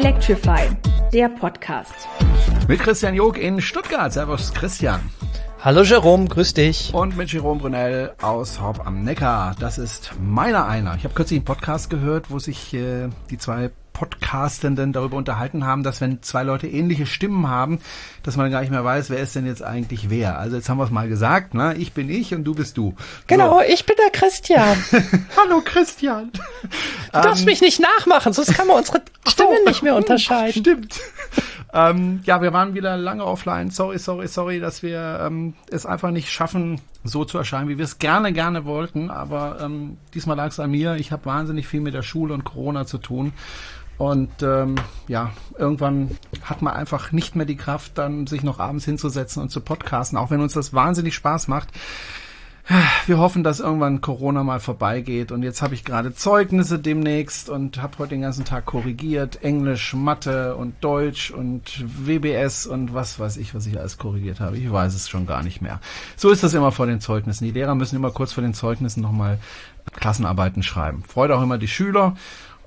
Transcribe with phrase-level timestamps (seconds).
[0.00, 0.62] Electrify,
[1.12, 1.92] der Podcast.
[2.66, 4.10] Mit Christian Jog in Stuttgart.
[4.10, 4.98] Servus, Christian.
[5.62, 6.94] Hallo Jerome, grüß dich.
[6.94, 9.54] Und mit Jerome Brunel aus Haupt am Neckar.
[9.60, 10.94] Das ist meiner einer.
[10.94, 15.82] Ich habe kürzlich einen Podcast gehört, wo sich äh, die zwei Podcastenden darüber unterhalten haben,
[15.82, 17.80] dass wenn zwei Leute ähnliche Stimmen haben,
[18.22, 20.38] dass man gar nicht mehr weiß, wer ist denn jetzt eigentlich wer.
[20.38, 21.74] Also jetzt haben wir es mal gesagt, ne?
[21.76, 22.94] Ich bin ich und du bist du.
[23.26, 23.60] Genau, so.
[23.60, 24.82] ich bin der Christian.
[25.36, 26.32] Hallo Christian.
[26.32, 30.62] Du darfst ähm, mich nicht nachmachen, sonst kann man unsere Stimmen oh, nicht mehr unterscheiden.
[30.62, 30.98] Stimmt.
[31.74, 33.68] Ähm, ja, wir waren wieder lange offline.
[33.68, 37.84] Sorry, sorry, sorry, dass wir ähm, es einfach nicht schaffen, so zu erscheinen, wie wir
[37.84, 39.10] es gerne, gerne wollten.
[39.10, 40.96] Aber ähm, diesmal lag es an mir.
[40.96, 43.34] Ich habe wahnsinnig viel mit der Schule und Corona zu tun.
[44.00, 44.76] Und ähm,
[45.08, 49.50] ja, irgendwann hat man einfach nicht mehr die Kraft, dann sich noch abends hinzusetzen und
[49.50, 51.68] zu podcasten, auch wenn uns das wahnsinnig Spaß macht.
[53.06, 55.32] Wir hoffen, dass irgendwann Corona mal vorbeigeht.
[55.32, 59.42] Und jetzt habe ich gerade Zeugnisse demnächst und habe heute den ganzen Tag korrigiert.
[59.42, 64.56] Englisch, Mathe und Deutsch und WBS und was weiß ich, was ich alles korrigiert habe.
[64.56, 65.78] Ich weiß es schon gar nicht mehr.
[66.16, 67.44] So ist das immer vor den Zeugnissen.
[67.44, 69.38] Die Lehrer müssen immer kurz vor den Zeugnissen nochmal
[69.92, 71.02] Klassenarbeiten schreiben.
[71.06, 72.16] Freut auch immer die Schüler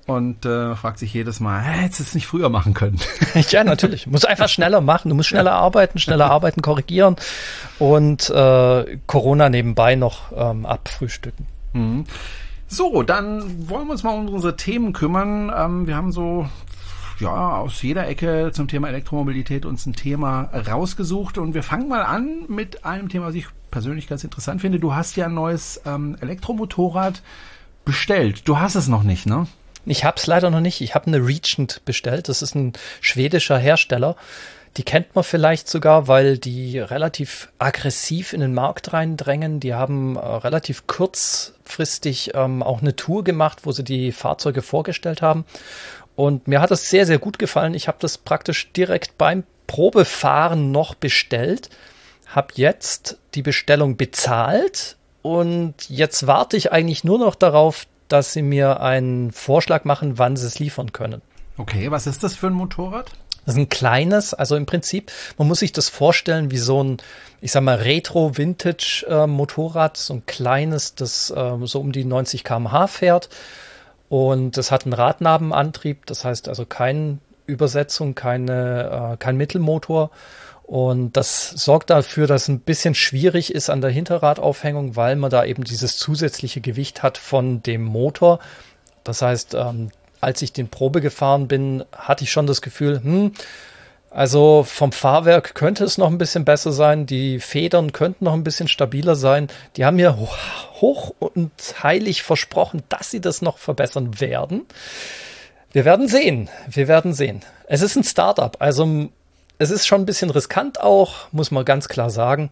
[0.06, 3.00] und äh, fragt sich jedes Mal, hättest du es nicht früher machen können?
[3.50, 4.04] ja, natürlich.
[4.04, 5.10] Du musst einfach schneller machen.
[5.10, 5.58] Du musst schneller ja.
[5.58, 7.16] arbeiten, schneller arbeiten, korrigieren
[7.80, 11.48] und äh, Corona nebenbei noch ähm, abfrühstücken.
[11.74, 12.06] Mhm.
[12.68, 15.52] So, dann wollen wir uns mal um unsere Themen kümmern.
[15.56, 16.48] Ähm, wir haben so
[17.20, 22.04] ja, aus jeder Ecke zum Thema Elektromobilität uns ein Thema rausgesucht und wir fangen mal
[22.04, 24.80] an mit einem Thema, was ich persönlich ganz interessant finde.
[24.80, 27.22] Du hast ja ein neues ähm, Elektromotorrad
[27.86, 28.48] bestellt.
[28.48, 29.48] Du hast es noch nicht, ne?
[29.86, 30.82] Ich habe es leider noch nicht.
[30.82, 32.30] Ich habe eine Regent bestellt.
[32.30, 34.16] Das ist ein schwedischer Hersteller.
[34.78, 39.60] Die kennt man vielleicht sogar, weil die relativ aggressiv in den Markt reindrängen.
[39.60, 45.22] Die haben äh, relativ kurzfristig ähm, auch eine Tour gemacht, wo sie die Fahrzeuge vorgestellt
[45.22, 45.46] haben.
[46.16, 47.74] Und mir hat das sehr, sehr gut gefallen.
[47.74, 51.70] Ich habe das praktisch direkt beim Probefahren noch bestellt,
[52.28, 58.42] habe jetzt die Bestellung bezahlt und jetzt warte ich eigentlich nur noch darauf, dass sie
[58.42, 61.22] mir einen Vorschlag machen, wann sie es liefern können.
[61.58, 63.12] Okay, was ist das für ein Motorrad?
[63.46, 66.98] Das ist ein kleines, also im Prinzip, man muss sich das vorstellen wie so ein,
[67.42, 73.30] ich sag mal, Retro-Vintage-Motorrad, so ein kleines, das äh, so um die 90 km/h fährt.
[74.10, 80.12] Und das hat einen Radnabenantrieb, das heißt also keine Übersetzung, keine, äh, kein Mittelmotor.
[80.64, 85.30] Und das sorgt dafür, dass es ein bisschen schwierig ist an der Hinterradaufhängung, weil man
[85.30, 88.40] da eben dieses zusätzliche Gewicht hat von dem Motor.
[89.04, 89.90] Das heißt, ähm,
[90.22, 93.34] als ich den Probe gefahren bin, hatte ich schon das Gefühl, hm,
[94.10, 97.08] also vom Fahrwerk könnte es noch ein bisschen besser sein.
[97.08, 99.48] Die Federn könnten noch ein bisschen stabiler sein.
[99.76, 101.52] Die haben mir hoch und
[101.82, 104.66] heilig versprochen, dass sie das noch verbessern werden.
[105.72, 106.48] Wir werden sehen.
[106.70, 107.42] Wir werden sehen.
[107.66, 108.56] Es ist ein Startup.
[108.60, 109.10] Also
[109.64, 112.52] es ist schon ein bisschen riskant auch, muss man ganz klar sagen,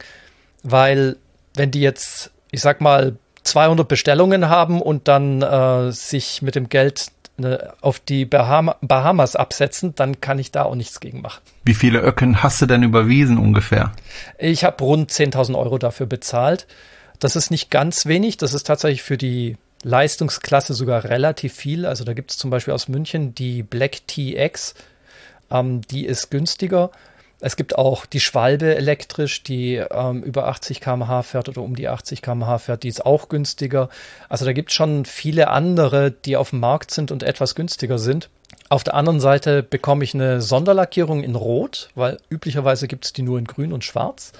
[0.63, 1.17] weil
[1.55, 6.69] wenn die jetzt, ich sag mal, 200 Bestellungen haben und dann äh, sich mit dem
[6.69, 7.07] Geld
[7.37, 11.41] ne, auf die Bahama Bahamas absetzen, dann kann ich da auch nichts gegen machen.
[11.65, 13.91] Wie viele Öcken hast du denn überwiesen ungefähr?
[14.37, 16.67] Ich habe rund 10.000 Euro dafür bezahlt.
[17.19, 18.37] Das ist nicht ganz wenig.
[18.37, 21.85] Das ist tatsächlich für die Leistungsklasse sogar relativ viel.
[21.85, 24.75] Also da gibt es zum Beispiel aus München die Black TX
[25.51, 26.91] ähm, die ist günstiger.
[27.43, 31.87] Es gibt auch die Schwalbe elektrisch, die ähm, über 80 km/h fährt oder um die
[31.87, 33.89] 80 km/h fährt, die ist auch günstiger.
[34.29, 37.97] Also da gibt es schon viele andere, die auf dem Markt sind und etwas günstiger
[37.97, 38.29] sind.
[38.69, 43.23] Auf der anderen Seite bekomme ich eine Sonderlackierung in Rot, weil üblicherweise gibt es die
[43.23, 44.31] nur in Grün und Schwarz.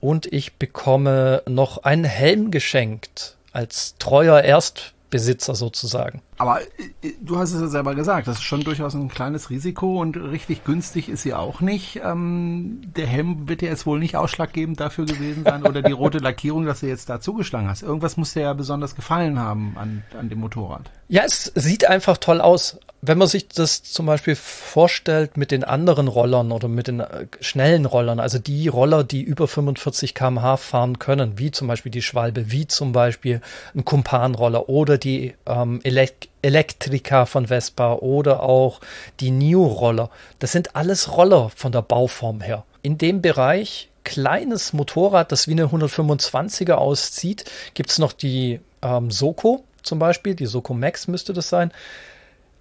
[0.00, 6.22] Und ich bekomme noch einen Helm geschenkt als treuer Erstbesitzer sozusagen.
[6.36, 10.00] Aber äh, du hast es ja selber gesagt, das ist schon durchaus ein kleines Risiko
[10.00, 12.00] und richtig günstig ist sie auch nicht.
[12.04, 16.18] Ähm, der Helm wird ja jetzt wohl nicht ausschlaggebend dafür gewesen sein oder die rote
[16.18, 17.82] Lackierung, dass du jetzt da zugeschlagen hast.
[17.82, 20.90] Irgendwas muss dir ja besonders gefallen haben an, an dem Motorrad.
[21.08, 22.78] Ja, es sieht einfach toll aus.
[23.06, 27.26] Wenn man sich das zum Beispiel vorstellt mit den anderen Rollern oder mit den äh,
[27.40, 32.00] schnellen Rollern, also die Roller, die über 45 kmh fahren können, wie zum Beispiel die
[32.00, 33.42] Schwalbe, wie zum Beispiel
[33.74, 38.80] ein Kumpanroller oder die ähm, Elekt Elektrika von Vespa oder auch
[39.20, 40.10] die New-Roller.
[40.38, 42.64] Das sind alles Roller von der Bauform her.
[42.82, 47.44] In dem Bereich kleines Motorrad, das wie eine 125er aussieht,
[47.74, 50.34] gibt es noch die ähm, Soko zum Beispiel.
[50.34, 51.72] Die Soko Max müsste das sein.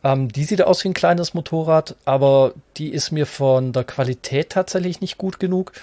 [0.03, 4.49] Ähm, die sieht aus wie ein kleines Motorrad, aber die ist mir von der Qualität
[4.49, 5.73] tatsächlich nicht gut genug.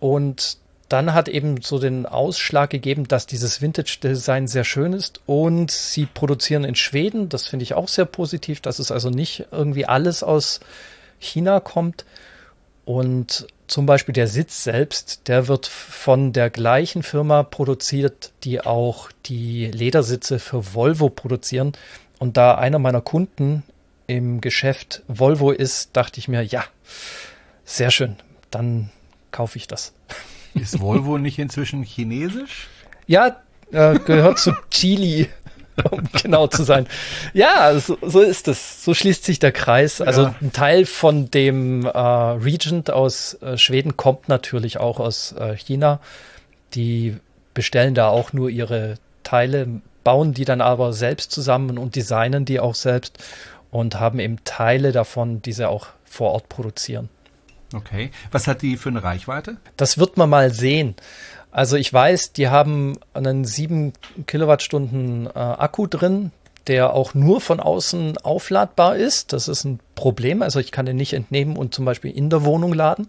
[0.00, 0.58] Und
[0.88, 6.06] dann hat eben so den Ausschlag gegeben, dass dieses Vintage-Design sehr schön ist und sie
[6.06, 7.28] produzieren in Schweden.
[7.28, 10.60] Das finde ich auch sehr positiv, dass es also nicht irgendwie alles aus
[11.18, 12.04] China kommt.
[12.84, 19.10] Und zum Beispiel der Sitz selbst, der wird von der gleichen Firma produziert, die auch
[19.24, 21.72] die Ledersitze für Volvo produzieren.
[22.20, 23.64] Und da einer meiner Kunden
[24.06, 26.64] im Geschäft Volvo ist, dachte ich mir, ja,
[27.64, 28.14] sehr schön,
[28.52, 28.90] dann
[29.32, 29.92] kaufe ich das.
[30.60, 32.68] Ist Volvo nicht inzwischen chinesisch?
[33.06, 33.36] Ja,
[33.72, 35.28] äh, gehört zu Chile,
[35.90, 36.86] um genau zu sein.
[37.34, 38.84] Ja, so, so, ist es.
[38.84, 40.00] So schließt sich der Kreis.
[40.00, 40.34] Also ja.
[40.40, 46.00] ein Teil von dem äh, Regent aus äh, Schweden kommt natürlich auch aus äh, China.
[46.74, 47.16] Die
[47.54, 52.60] bestellen da auch nur ihre Teile, bauen die dann aber selbst zusammen und designen die
[52.60, 53.18] auch selbst
[53.70, 57.08] und haben eben Teile davon, die sie auch vor Ort produzieren.
[57.74, 58.10] Okay.
[58.30, 59.56] Was hat die für eine Reichweite?
[59.76, 60.94] Das wird man mal sehen.
[61.50, 63.92] Also ich weiß, die haben einen 7
[64.26, 66.30] Kilowattstunden äh, Akku drin,
[66.66, 69.32] der auch nur von außen aufladbar ist.
[69.32, 70.42] Das ist ein Problem.
[70.42, 73.08] Also ich kann den nicht entnehmen und zum Beispiel in der Wohnung laden.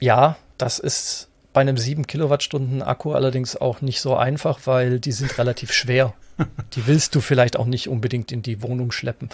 [0.00, 5.12] Ja, das ist bei einem 7 Kilowattstunden Akku allerdings auch nicht so einfach, weil die
[5.12, 6.14] sind relativ schwer.
[6.74, 9.28] Die willst du vielleicht auch nicht unbedingt in die Wohnung schleppen.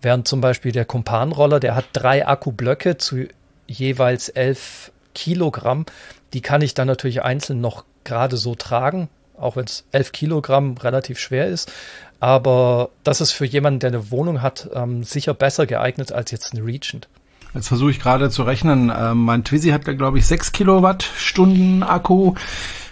[0.00, 3.26] Während zum Beispiel der Kumpan-Roller, der hat drei Akkublöcke zu
[3.66, 5.86] jeweils 11 Kilogramm.
[6.32, 9.08] Die kann ich dann natürlich einzeln noch gerade so tragen,
[9.38, 11.72] auch wenn es 11 Kilogramm relativ schwer ist.
[12.20, 16.54] Aber das ist für jemanden, der eine Wohnung hat, ähm, sicher besser geeignet als jetzt
[16.54, 17.08] ein Regent.
[17.54, 18.92] Jetzt versuche ich gerade zu rechnen.
[18.96, 22.34] Ähm, mein Twizy hat glaube ich, 6 Kilowattstunden Akku.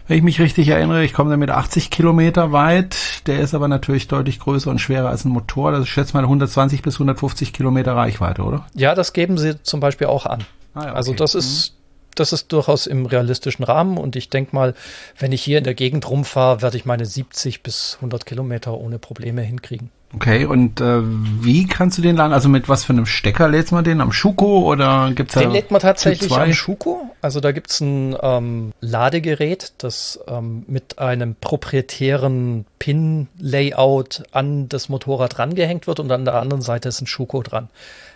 [0.06, 3.26] Wenn ich mich richtig erinnere, ich komme damit 80 Kilometer weit.
[3.26, 5.72] Der ist aber natürlich deutlich größer und schwerer als ein Motor.
[5.72, 8.66] Das ist schätze mal 120 bis 150 Kilometer Reichweite, oder?
[8.75, 10.44] Ja, das geben sie zum Beispiel auch an.
[10.74, 11.22] Ah, ja, also okay.
[11.22, 11.76] Also das ist, mhm.
[12.14, 14.74] das ist durchaus im realistischen Rahmen und ich denke mal,
[15.19, 18.98] wenn ich hier in der Gegend rumfahre, werde ich meine 70 bis 100 Kilometer ohne
[18.98, 19.90] Probleme hinkriegen.
[20.14, 22.34] Okay, und äh, wie kannst du den laden?
[22.34, 24.02] Also mit was für einem Stecker lädst man den?
[24.02, 25.40] Am Schuko oder gibt's da?
[25.40, 27.10] Den lädt man tatsächlich am Schuko.
[27.22, 35.38] Also da gibt's ein ähm, Ladegerät, das ähm, mit einem proprietären Pin-Layout an das Motorrad
[35.38, 37.70] rangehängt wird und an der anderen Seite ist ein Schuko dran.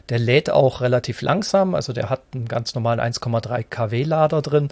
[0.08, 4.69] Der lädt auch relativ langsam, also der hat einen ganz normalen 1,3 kW Lader drin.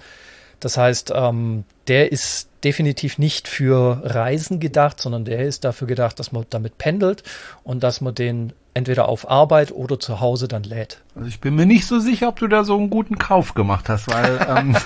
[0.60, 6.19] Das heißt, ähm, der ist definitiv nicht für Reisen gedacht, sondern der ist dafür gedacht,
[6.19, 7.22] dass man damit pendelt
[7.64, 11.02] und dass man den entweder auf Arbeit oder zu Hause dann lädt.
[11.14, 13.88] Also ich bin mir nicht so sicher, ob du da so einen guten Kauf gemacht
[13.88, 14.76] hast, weil ähm,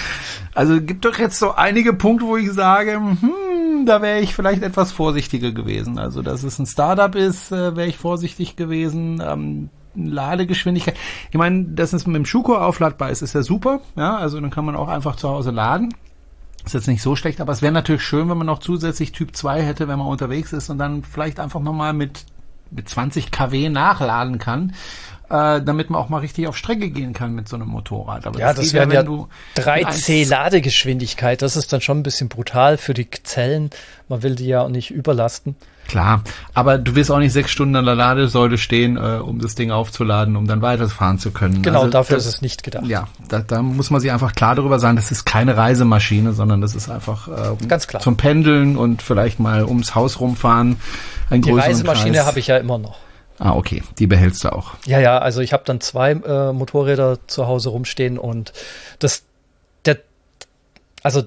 [0.54, 4.62] also gibt doch jetzt so einige Punkte, wo ich sage, hm, da wäre ich vielleicht
[4.62, 5.98] etwas vorsichtiger gewesen.
[5.98, 9.22] Also dass es ein Startup ist, äh, wäre ich vorsichtig gewesen.
[9.24, 9.70] Ähm,
[10.06, 10.96] Ladegeschwindigkeit.
[11.30, 13.80] Ich meine, dass es mit dem Schuko aufladbar ist, ist ja super.
[13.96, 15.94] Ja, also dann kann man auch einfach zu Hause laden.
[16.64, 19.34] Ist jetzt nicht so schlecht, aber es wäre natürlich schön, wenn man noch zusätzlich Typ
[19.34, 22.26] 2 hätte, wenn man unterwegs ist und dann vielleicht einfach nochmal mit,
[22.70, 24.72] mit 20 kW nachladen kann
[25.30, 28.26] äh, damit man auch mal richtig auf Strecke gehen kann mit so einem Motorrad.
[28.26, 29.02] Aber ja, das, das wären ja
[29.56, 31.42] 3C Ladegeschwindigkeit.
[31.42, 33.70] Das ist dann schon ein bisschen brutal für die Zellen.
[34.08, 35.56] Man will die ja auch nicht überlasten.
[35.88, 39.54] Klar, aber du wirst auch nicht sechs Stunden an der Ladesäule stehen, äh, um das
[39.54, 41.62] Ding aufzuladen, um dann weiterfahren zu können.
[41.62, 42.86] Genau, also, dafür das, ist es nicht gedacht.
[42.86, 46.60] Ja, da, da muss man sich einfach klar darüber sein, das ist keine Reisemaschine, sondern
[46.60, 48.02] das ist einfach äh, Ganz klar.
[48.02, 50.78] zum Pendeln und vielleicht mal ums Haus rumfahren.
[51.30, 52.98] Ein Die Reisemaschine habe ich ja immer noch.
[53.38, 53.82] Ah, okay.
[53.98, 54.74] Die behältst du auch.
[54.84, 58.52] Ja, ja, also ich habe dann zwei äh, Motorräder zu Hause rumstehen und
[58.98, 59.22] das,
[59.86, 59.98] der,
[61.02, 61.22] also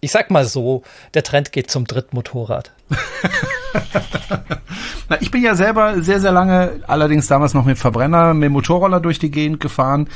[0.00, 0.82] ich sag mal so,
[1.14, 2.70] der Trend geht zum Drittmotorrad.
[5.08, 9.00] Na, ich bin ja selber sehr, sehr lange, allerdings damals noch mit Verbrenner, mit Motorroller
[9.00, 10.08] durch die Gegend gefahren.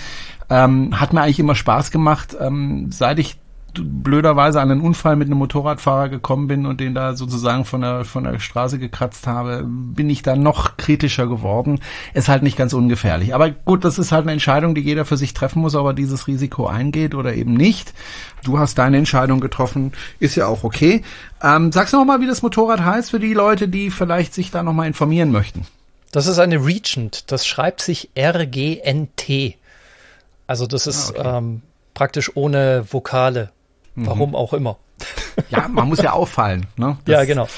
[0.50, 2.36] Ähm, hat mir eigentlich immer Spaß gemacht.
[2.38, 3.38] Ähm, seit ich
[3.74, 8.04] blöderweise an einen Unfall mit einem Motorradfahrer gekommen bin und den da sozusagen von der,
[8.04, 11.80] von der Straße gekratzt habe, bin ich da noch kritischer geworden.
[12.14, 13.34] Ist halt nicht ganz ungefährlich.
[13.34, 15.94] Aber gut, das ist halt eine Entscheidung, die jeder für sich treffen muss, ob er
[15.94, 17.94] dieses Risiko eingeht oder eben nicht.
[18.44, 21.02] Du hast deine Entscheidung getroffen, ist ja auch okay.
[21.42, 24.50] Ähm, sagst du noch mal, wie das Motorrad heißt für die Leute, die vielleicht sich
[24.50, 25.66] da noch mal informieren möchten?
[26.12, 27.30] Das ist eine Regent.
[27.32, 29.56] Das schreibt sich RGNT.
[30.46, 31.38] Also das ist ah, okay.
[31.38, 31.62] ähm,
[31.94, 33.50] praktisch ohne Vokale.
[33.94, 34.34] Warum mhm.
[34.34, 34.76] auch immer.
[35.50, 36.66] Ja, man muss ja auffallen.
[36.76, 36.96] Ne?
[37.04, 37.48] Das, ja, genau.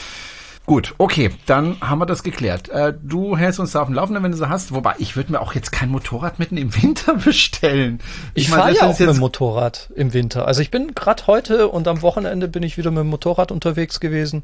[0.66, 2.70] Gut, okay, dann haben wir das geklärt.
[2.70, 4.72] Äh, du hältst uns da auf dem Laufenden, wenn du so hast.
[4.72, 8.00] Wobei, ich würde mir auch jetzt kein Motorrad mitten im Winter bestellen.
[8.32, 10.48] Ich, ich fahre ja auch mit dem Motorrad im Winter.
[10.48, 14.00] Also ich bin gerade heute und am Wochenende bin ich wieder mit dem Motorrad unterwegs
[14.00, 14.42] gewesen.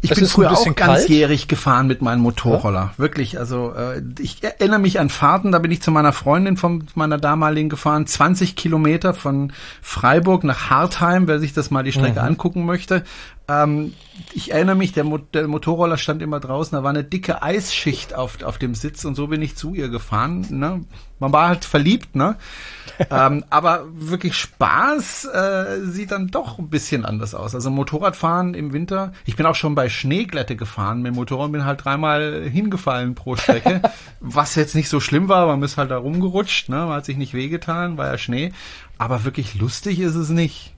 [0.00, 2.92] Ich bin früher auch ganzjährig gefahren mit meinem Motorroller.
[2.92, 2.98] Ja?
[2.98, 6.84] Wirklich, also äh, ich erinnere mich an Fahrten, da bin ich zu meiner Freundin von
[6.94, 9.52] meiner damaligen gefahren, 20 Kilometer von
[9.82, 12.28] Freiburg nach Hartheim, wer sich das mal die Strecke mhm.
[12.28, 13.02] angucken möchte.
[13.48, 13.94] Ähm,
[14.34, 18.14] ich erinnere mich, der, Mo der, Motorroller stand immer draußen, da war eine dicke Eisschicht
[18.14, 20.46] auf, auf dem Sitz und so bin ich zu ihr gefahren.
[20.50, 20.84] Ne?
[21.18, 22.36] Man war halt verliebt, ne?
[23.10, 27.54] ähm, aber wirklich Spaß äh, sieht dann doch ein bisschen anders aus.
[27.54, 31.52] Also Motorradfahren im Winter, ich bin auch schon bei Schneeglätte gefahren mit dem Motorrad und
[31.52, 33.80] bin halt dreimal hingefallen pro Strecke,
[34.20, 36.76] was jetzt nicht so schlimm war, man ist halt da rumgerutscht, ne?
[36.76, 38.52] man hat sich nicht wehgetan, war ja Schnee,
[38.98, 40.74] aber wirklich lustig ist es nicht.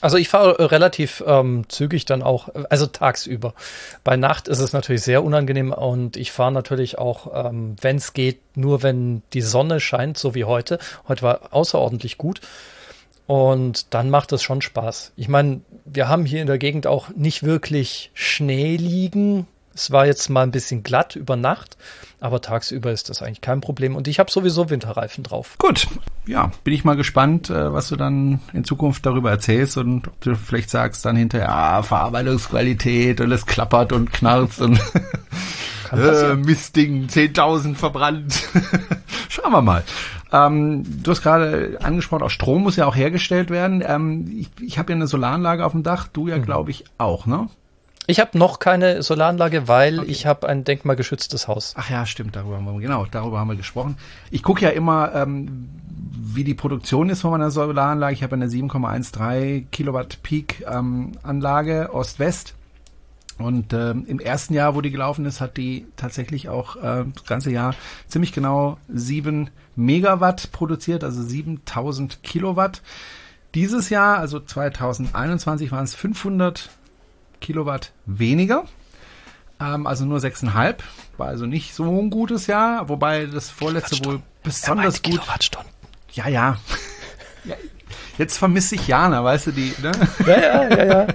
[0.00, 3.54] Also ich fahre relativ ähm, zügig dann auch, also tagsüber.
[4.02, 8.12] Bei Nacht ist es natürlich sehr unangenehm und ich fahre natürlich auch, ähm, wenn es
[8.14, 10.78] geht, nur wenn die Sonne scheint, so wie heute.
[11.06, 12.40] Heute war außerordentlich gut.
[13.26, 15.12] Und dann macht es schon Spaß.
[15.14, 19.46] Ich meine, wir haben hier in der Gegend auch nicht wirklich Schnee liegen.
[19.74, 21.76] Es war jetzt mal ein bisschen glatt über Nacht,
[22.20, 25.56] aber tagsüber ist das eigentlich kein Problem und ich habe sowieso Winterreifen drauf.
[25.58, 25.86] Gut,
[26.26, 30.20] ja, bin ich mal gespannt, äh, was du dann in Zukunft darüber erzählst und ob
[30.20, 34.80] du vielleicht sagst dann hinterher, ah, Verarbeitungsqualität und es klappert und knarzt und
[35.92, 38.42] äh, Mistding, 10.000 verbrannt.
[39.28, 39.84] Schauen wir mal.
[40.32, 43.82] Ähm, du hast gerade angesprochen, auch Strom muss ja auch hergestellt werden.
[43.86, 46.42] Ähm, ich ich habe ja eine Solaranlage auf dem Dach, du ja, mhm.
[46.44, 47.48] glaube ich, auch, ne?
[48.10, 50.10] Ich habe noch keine Solaranlage, weil okay.
[50.10, 51.74] ich habe ein denkmalgeschütztes Haus.
[51.76, 53.96] Ach ja, stimmt, darüber haben wir, genau, darüber haben wir gesprochen.
[54.32, 55.68] Ich gucke ja immer, ähm,
[56.12, 58.12] wie die Produktion ist von meiner Solaranlage.
[58.14, 62.54] Ich habe eine 7,13 Kilowatt Peak ähm, Anlage Ost-West.
[63.38, 67.26] Und ähm, im ersten Jahr, wo die gelaufen ist, hat die tatsächlich auch äh, das
[67.28, 67.76] ganze Jahr
[68.08, 72.82] ziemlich genau sieben Megawatt produziert, also 7000 Kilowatt.
[73.54, 76.70] Dieses Jahr, also 2021, waren es 500
[77.40, 78.64] Kilowatt weniger.
[79.60, 80.76] Ähm, also nur 6,5.
[81.16, 85.12] War also nicht so ein gutes Jahr, wobei das vorletzte wohl besonders gut.
[85.12, 85.70] Kilowattstunden.
[86.12, 86.58] Ja, ja.
[87.44, 87.56] ja
[88.18, 89.92] jetzt vermisse ich Jana, weißt du die, ne?
[90.26, 91.06] Ja, ja, ja, ja.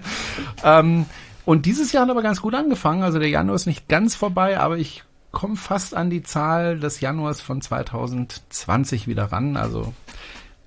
[0.80, 1.06] ähm,
[1.46, 3.04] und dieses Jahr hat aber ganz gut angefangen.
[3.04, 7.02] Also der Januar ist nicht ganz vorbei, aber ich komme fast an die Zahl des
[7.02, 9.58] Januars von 2020 wieder ran.
[9.58, 9.94] Also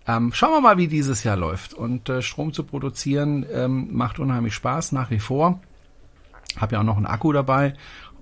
[0.09, 1.75] ähm, schauen wir mal, wie dieses Jahr läuft.
[1.75, 5.61] Und äh, Strom zu produzieren ähm, macht unheimlich Spaß nach wie vor.
[6.57, 7.75] Hab ja auch noch einen Akku dabei.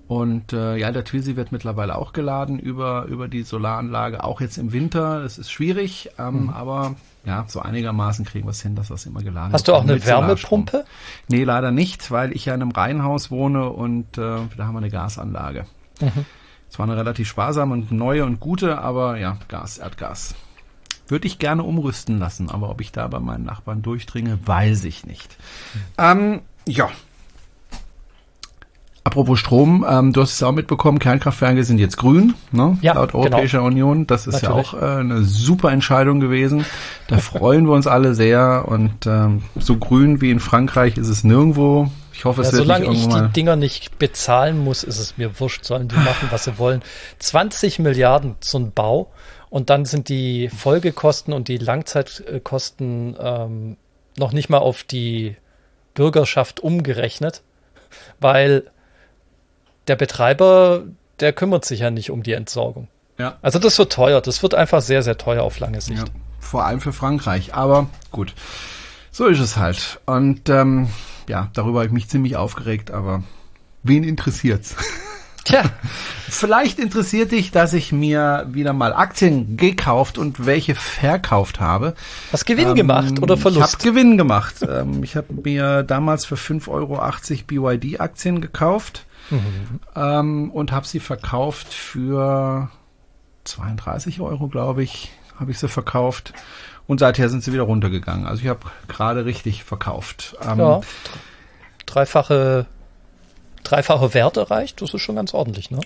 [0.07, 4.57] Und äh, ja, der Twizy wird mittlerweile auch geladen über, über die Solaranlage, auch jetzt
[4.57, 5.21] im Winter.
[5.21, 6.49] Das ist schwierig, ähm, mhm.
[6.49, 9.77] aber ja, so einigermaßen kriegen wir es hin, dass das immer geladen Hast wird.
[9.77, 10.85] Hast du auch eine Wärmepumpe?
[11.27, 14.79] Nee, leider nicht, weil ich ja in einem Reihenhaus wohne und äh, da haben wir
[14.79, 15.65] eine Gasanlage.
[15.99, 16.25] Mhm.
[16.69, 20.35] Zwar eine relativ sparsame und neue und gute, aber ja, Gas, Erdgas.
[21.07, 25.05] Würde ich gerne umrüsten lassen, aber ob ich da bei meinen Nachbarn durchdringe, weiß ich
[25.05, 25.37] nicht.
[25.97, 26.89] Ähm, ja.
[29.05, 32.77] Apropos Strom, ähm, du hast es auch mitbekommen, Kernkraftwerke sind jetzt grün, ne?
[32.81, 33.23] ja, laut genau.
[33.23, 33.67] Europäischer genau.
[33.69, 34.05] Union.
[34.05, 34.73] Das ist Natürlich.
[34.73, 36.65] ja auch äh, eine super Entscheidung gewesen.
[37.07, 41.23] Da freuen wir uns alle sehr und ähm, so grün wie in Frankreich ist es
[41.23, 41.89] nirgendwo.
[42.11, 45.39] Ich hoffe, es ja, wird solange ich die Dinger nicht bezahlen muss, ist es mir
[45.39, 46.81] wurscht, sollen die machen, was sie wollen.
[47.19, 49.09] 20 Milliarden so ein Bau
[49.49, 53.77] und dann sind die Folgekosten und die Langzeitkosten ähm,
[54.17, 55.37] noch nicht mal auf die
[55.93, 57.43] Bürgerschaft umgerechnet,
[58.19, 58.69] weil
[59.87, 60.83] der Betreiber,
[61.19, 62.87] der kümmert sich ja nicht um die Entsorgung.
[63.17, 63.37] Ja.
[63.41, 64.21] Also das wird teuer.
[64.21, 65.99] Das wird einfach sehr, sehr teuer auf lange Sicht.
[65.99, 66.05] Ja,
[66.39, 67.55] vor allem für Frankreich.
[67.55, 68.33] Aber gut,
[69.11, 69.99] so ist es halt.
[70.05, 70.89] Und ähm,
[71.27, 73.23] ja, darüber habe ich mich ziemlich aufgeregt, aber
[73.83, 74.75] wen interessiert's?
[75.47, 75.63] Tja,
[76.27, 81.93] vielleicht interessiert dich, dass ich mir wieder mal Aktien gekauft und welche verkauft habe.
[82.33, 83.65] Hast Gewinn ähm, gemacht oder Verlust?
[83.65, 84.55] Ich habe Gewinn gemacht.
[84.69, 86.99] ähm, ich habe mir damals für 5,80 Euro
[87.47, 89.79] BYD-Aktien gekauft mhm.
[89.95, 92.69] ähm, und habe sie verkauft für
[93.45, 96.33] 32 Euro, glaube ich, habe ich sie verkauft.
[96.87, 98.27] Und seither sind sie wieder runtergegangen.
[98.27, 100.35] Also ich habe gerade richtig verkauft.
[100.45, 100.81] Ähm, ja,
[101.85, 102.65] dreifache
[103.69, 105.79] dreifache Wert erreicht, das ist schon ganz ordentlich, ne?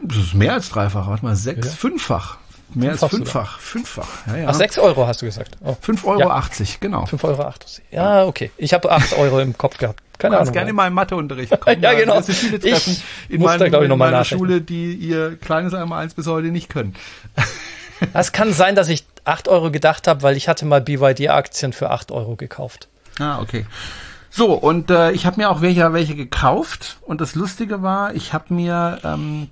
[0.00, 1.72] Das ist mehr als dreifach, warte mal, sechs, ja.
[1.72, 2.38] fünffach.
[2.74, 3.60] Mehr fünffach als fünffach, sogar.
[3.60, 4.08] fünffach.
[4.26, 4.48] Ja, ja.
[4.48, 5.56] Ach, sechs Euro hast du gesagt.
[5.64, 5.76] Oh.
[5.80, 6.28] Fünf Euro, ja.
[6.28, 7.06] 80, genau.
[7.06, 7.82] Fünf Euro, 80.
[7.90, 8.50] Ja, okay.
[8.58, 10.02] Ich habe acht Euro im Kopf gehabt.
[10.18, 10.52] Keine du Ahnung.
[10.52, 11.80] gerne mal im Matheunterricht kommen.
[11.82, 12.18] ja, genau.
[12.18, 15.72] Es sind viele Treffen ich in, meinem, da, ich, in meiner Schule, die ihr kleines
[15.74, 16.94] einmal eins bis heute nicht können.
[18.14, 21.90] Es kann sein, dass ich acht Euro gedacht habe, weil ich hatte mal BYD-Aktien für
[21.90, 22.86] acht Euro gekauft.
[23.18, 23.66] Ah, okay.
[24.38, 27.00] So, und äh, ich habe mir auch welche, welche gekauft.
[27.04, 29.48] Und das Lustige war, ich habe mir ähm,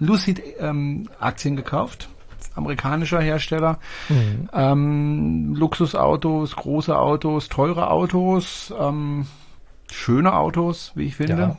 [0.00, 2.08] Lucid ähm, Aktien gekauft.
[2.56, 3.78] Amerikanischer Hersteller.
[4.08, 4.48] Mhm.
[4.52, 9.28] Ähm, Luxusautos, große Autos, teure Autos, ähm,
[9.88, 11.56] schöne Autos, wie ich finde.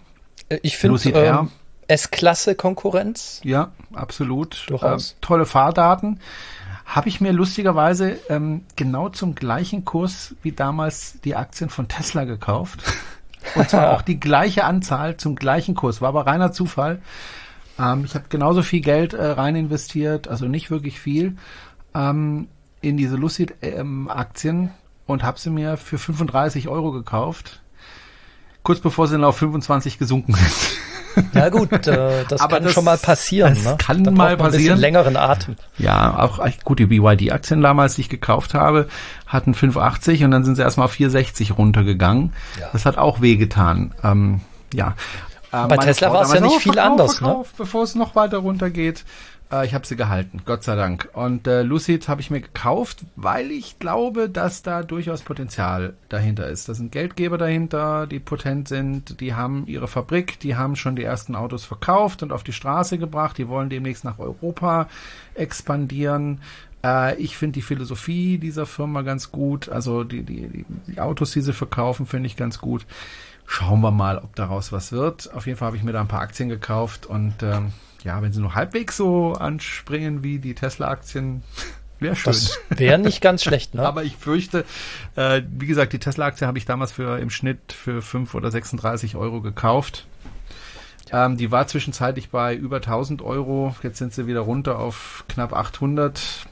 [0.50, 0.58] Ja.
[0.62, 1.52] Ich finde ähm,
[1.88, 3.40] S-Klasse Konkurrenz.
[3.46, 4.66] Ja, absolut.
[4.68, 5.12] Durchaus.
[5.12, 6.20] Äh, tolle Fahrdaten.
[6.86, 12.26] Habe ich mir lustigerweise ähm, genau zum gleichen Kurs wie damals die Aktien von Tesla
[12.26, 12.84] gekauft.
[13.56, 16.00] Und zwar auch die gleiche Anzahl zum gleichen Kurs.
[16.00, 17.02] War aber reiner Zufall.
[17.80, 21.38] Ähm, ich habe genauso viel Geld äh, rein investiert, also nicht wirklich viel,
[21.94, 22.48] ähm,
[22.82, 24.70] in diese Lucid-Aktien ähm,
[25.08, 27.62] und habe sie mir für 35 Euro gekauft.
[28.64, 30.78] Kurz bevor sie dann auf 25 gesunken sind.
[31.34, 33.56] Ja gut, äh, das Aber kann das, schon mal passieren.
[33.56, 33.76] Das ne?
[33.78, 34.78] kann da mal passieren.
[34.78, 35.56] Ein längeren Atem.
[35.78, 38.88] Ja, auch gut, die BYD-Aktien damals, die ich gekauft habe,
[39.28, 42.34] hatten 5,80 und dann sind sie erstmal auf 4,60 runtergegangen.
[42.60, 42.70] Ja.
[42.74, 43.94] Das hat auch wehgetan.
[44.04, 44.42] Ähm,
[44.74, 44.96] ja.
[45.52, 47.44] Äh, Bei Tesla war es ja nicht viel anders, ne?
[47.58, 49.06] Bevor es noch weiter runtergeht.
[49.52, 51.10] Äh, ich habe sie gehalten, Gott sei Dank.
[51.14, 56.48] Und äh, Lucid habe ich mir gekauft, weil ich glaube, dass da durchaus Potenzial dahinter
[56.48, 56.70] ist.
[56.70, 61.04] Da sind Geldgeber dahinter, die potent sind, die haben ihre Fabrik, die haben schon die
[61.04, 64.88] ersten Autos verkauft und auf die Straße gebracht, die wollen demnächst nach Europa
[65.36, 66.42] expandieren.
[66.84, 69.70] Äh, ich finde die Philosophie dieser Firma ganz gut.
[69.70, 72.86] Also die, die, die Autos, die sie verkaufen, finde ich ganz gut.
[73.48, 75.32] Schauen wir mal, ob daraus was wird.
[75.34, 77.74] Auf jeden Fall habe ich mir da ein paar Aktien gekauft und ähm,
[78.06, 81.44] ja, wenn sie nur halbwegs so anspringen wie die Tesla-Aktien,
[82.00, 82.32] wäre schön.
[82.32, 83.82] Das wäre nicht ganz schlecht, ne?
[83.86, 84.64] Aber ich fürchte,
[85.16, 89.16] äh, wie gesagt, die Tesla-Aktie habe ich damals für im Schnitt für 5 oder 36
[89.16, 90.08] Euro gekauft.
[91.12, 93.76] Ähm, die war zwischenzeitlich bei über 1000 Euro.
[93.84, 96.48] Jetzt sind sie wieder runter auf knapp 800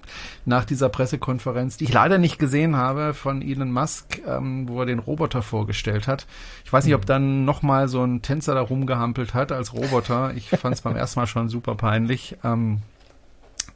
[0.45, 4.85] nach dieser Pressekonferenz, die ich leider nicht gesehen habe von Elon Musk, ähm, wo er
[4.85, 6.27] den Roboter vorgestellt hat.
[6.65, 7.07] Ich weiß nicht, ob mhm.
[7.07, 10.33] dann nochmal so ein Tänzer da rumgehampelt hat als Roboter.
[10.35, 12.37] Ich fand es beim ersten Mal schon super peinlich.
[12.43, 12.81] Ähm,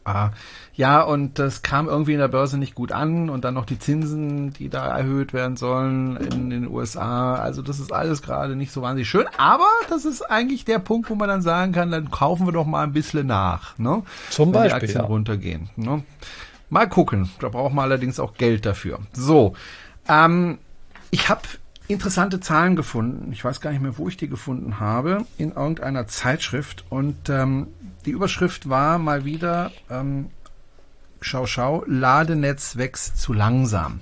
[0.08, 0.32] Ah,
[0.78, 3.80] ja, und das kam irgendwie in der Börse nicht gut an und dann noch die
[3.80, 7.34] Zinsen, die da erhöht werden sollen in, den USA.
[7.34, 11.10] Also das ist alles gerade nicht so wahnsinnig schön, aber das ist eigentlich der Punkt,
[11.10, 14.04] wo man dann sagen kann, dann kaufen wir doch mal ein bisschen nach, ne?
[14.30, 14.72] Zum Beispiel.
[14.72, 15.08] Wenn die Aktien ja.
[15.08, 15.70] runtergehen.
[15.78, 16.04] Ne?
[16.70, 17.32] Mal gucken.
[17.40, 19.00] Da braucht man allerdings auch Geld dafür.
[19.14, 19.56] So,
[20.08, 20.60] ähm,
[21.10, 21.42] ich habe
[21.88, 23.32] interessante Zahlen gefunden.
[23.32, 25.26] Ich weiß gar nicht mehr, wo ich die gefunden habe.
[25.40, 26.86] In irgendeiner Zeitschrift.
[26.90, 27.68] Und ähm,
[28.06, 30.30] die Überschrift war mal wieder, ähm,
[31.22, 34.02] schau, schau, Ladenetz wächst zu langsam.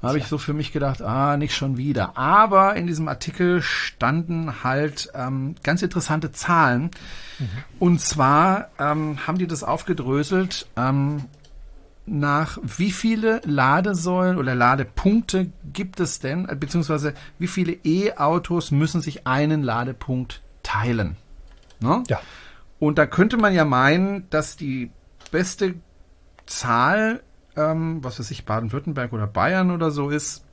[0.00, 2.16] Da habe ich so für mich gedacht, ah, nicht schon wieder.
[2.16, 6.90] Aber in diesem Artikel standen halt ähm, ganz interessante Zahlen.
[7.38, 7.48] Mhm.
[7.78, 11.24] Und zwar ähm, haben die das aufgedröselt ähm,
[12.06, 19.02] nach wie viele Ladesäulen oder Ladepunkte gibt es denn, äh, beziehungsweise wie viele E-Autos müssen
[19.02, 21.16] sich einen Ladepunkt teilen.
[21.80, 22.02] Ne?
[22.08, 22.20] Ja.
[22.78, 24.90] Und da könnte man ja meinen, dass die
[25.30, 25.74] beste
[26.50, 27.22] Zahl,
[27.56, 30.44] ähm, was weiß ich, Baden-Württemberg oder Bayern oder so ist,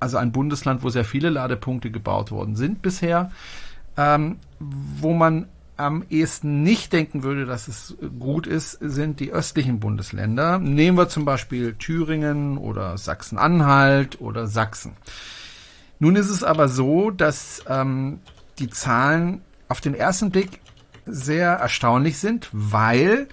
[0.00, 3.30] also ein Bundesland, wo sehr viele Ladepunkte gebaut worden sind bisher,
[3.96, 9.80] ähm, wo man am ehesten nicht denken würde, dass es gut ist, sind die östlichen
[9.80, 10.58] Bundesländer.
[10.58, 14.92] Nehmen wir zum Beispiel Thüringen oder Sachsen-Anhalt oder Sachsen.
[15.98, 18.20] Nun ist es aber so, dass ähm,
[18.58, 20.60] die Zahlen auf den ersten Blick
[21.06, 23.28] sehr erstaunlich sind, weil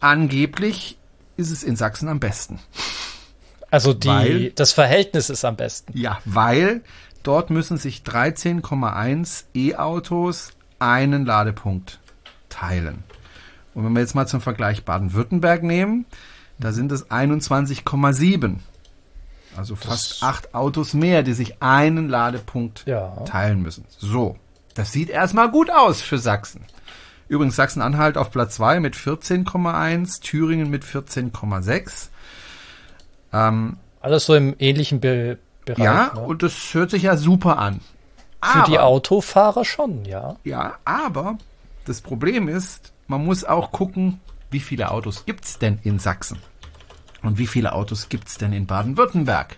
[0.00, 0.98] angeblich
[1.36, 2.58] ist es in Sachsen am besten.
[3.70, 5.96] Also die, weil, das Verhältnis ist am besten.
[5.98, 6.82] Ja, weil
[7.22, 11.98] dort müssen sich 13,1 E-Autos einen Ladepunkt
[12.48, 13.02] teilen.
[13.74, 16.06] Und wenn wir jetzt mal zum Vergleich Baden-Württemberg nehmen,
[16.58, 18.56] da sind es 21,7.
[19.56, 23.08] Also fast das acht Autos mehr, die sich einen Ladepunkt ja.
[23.24, 23.84] teilen müssen.
[23.98, 24.36] So,
[24.74, 26.64] das sieht erstmal gut aus für Sachsen.
[27.34, 32.10] Übrigens Sachsen-Anhalt auf Platz 2 mit 14,1, Thüringen mit 14,6.
[33.32, 35.82] Ähm, Alles so im ähnlichen Be Bereich.
[35.82, 36.20] Ja, ne?
[36.20, 37.80] und das hört sich ja super an.
[38.40, 40.36] Für aber, die Autofahrer schon, ja.
[40.44, 41.38] Ja, aber
[41.86, 44.20] das Problem ist, man muss auch gucken,
[44.52, 46.38] wie viele Autos gibt es denn in Sachsen?
[47.22, 49.56] Und wie viele Autos gibt es denn in Baden-Württemberg?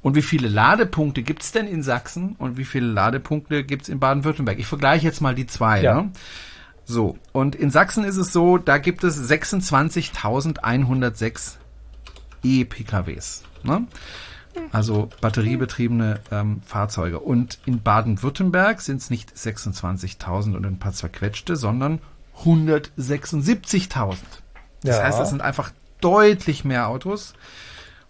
[0.00, 3.88] Und wie viele Ladepunkte gibt es denn in Sachsen und wie viele Ladepunkte gibt es
[3.90, 4.58] in Baden-Württemberg?
[4.58, 5.82] Ich vergleiche jetzt mal die zwei.
[5.82, 6.02] Ja.
[6.02, 6.12] Ne?
[6.90, 11.56] So, und in Sachsen ist es so, da gibt es 26.106
[12.42, 13.42] E-PKWs.
[13.62, 13.86] Ne?
[14.72, 17.20] Also batteriebetriebene ähm, Fahrzeuge.
[17.20, 22.00] Und in Baden-Württemberg sind es nicht 26.000 und ein paar zerquetschte, sondern
[22.42, 24.16] 176.000.
[24.82, 25.02] Das ja.
[25.02, 27.34] heißt, das sind einfach deutlich mehr Autos.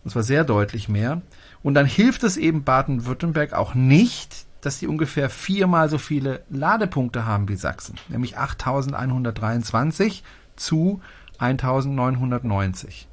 [0.04, 1.20] Und zwar sehr deutlich mehr.
[1.64, 7.26] Und dann hilft es eben Baden-Württemberg auch nicht, dass die ungefähr viermal so viele Ladepunkte
[7.26, 10.24] haben wie Sachsen, nämlich 8123
[10.56, 11.00] zu
[11.38, 13.08] 1990.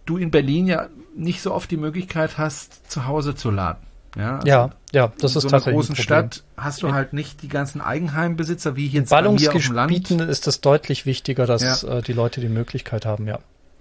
[0.06, 3.87] du in Berlin ja nicht so oft die Möglichkeit hast, zu Hause zu laden.
[4.16, 5.72] Ja, also ja, ja, das ist so tatsächlich.
[5.72, 10.20] In großen ein Stadt hast du halt nicht die ganzen Eigenheimbesitzer wie hier in Ballungsgebieten
[10.20, 11.98] ist es deutlich wichtiger, dass ja.
[11.98, 13.38] äh, die Leute die Möglichkeit haben, ja.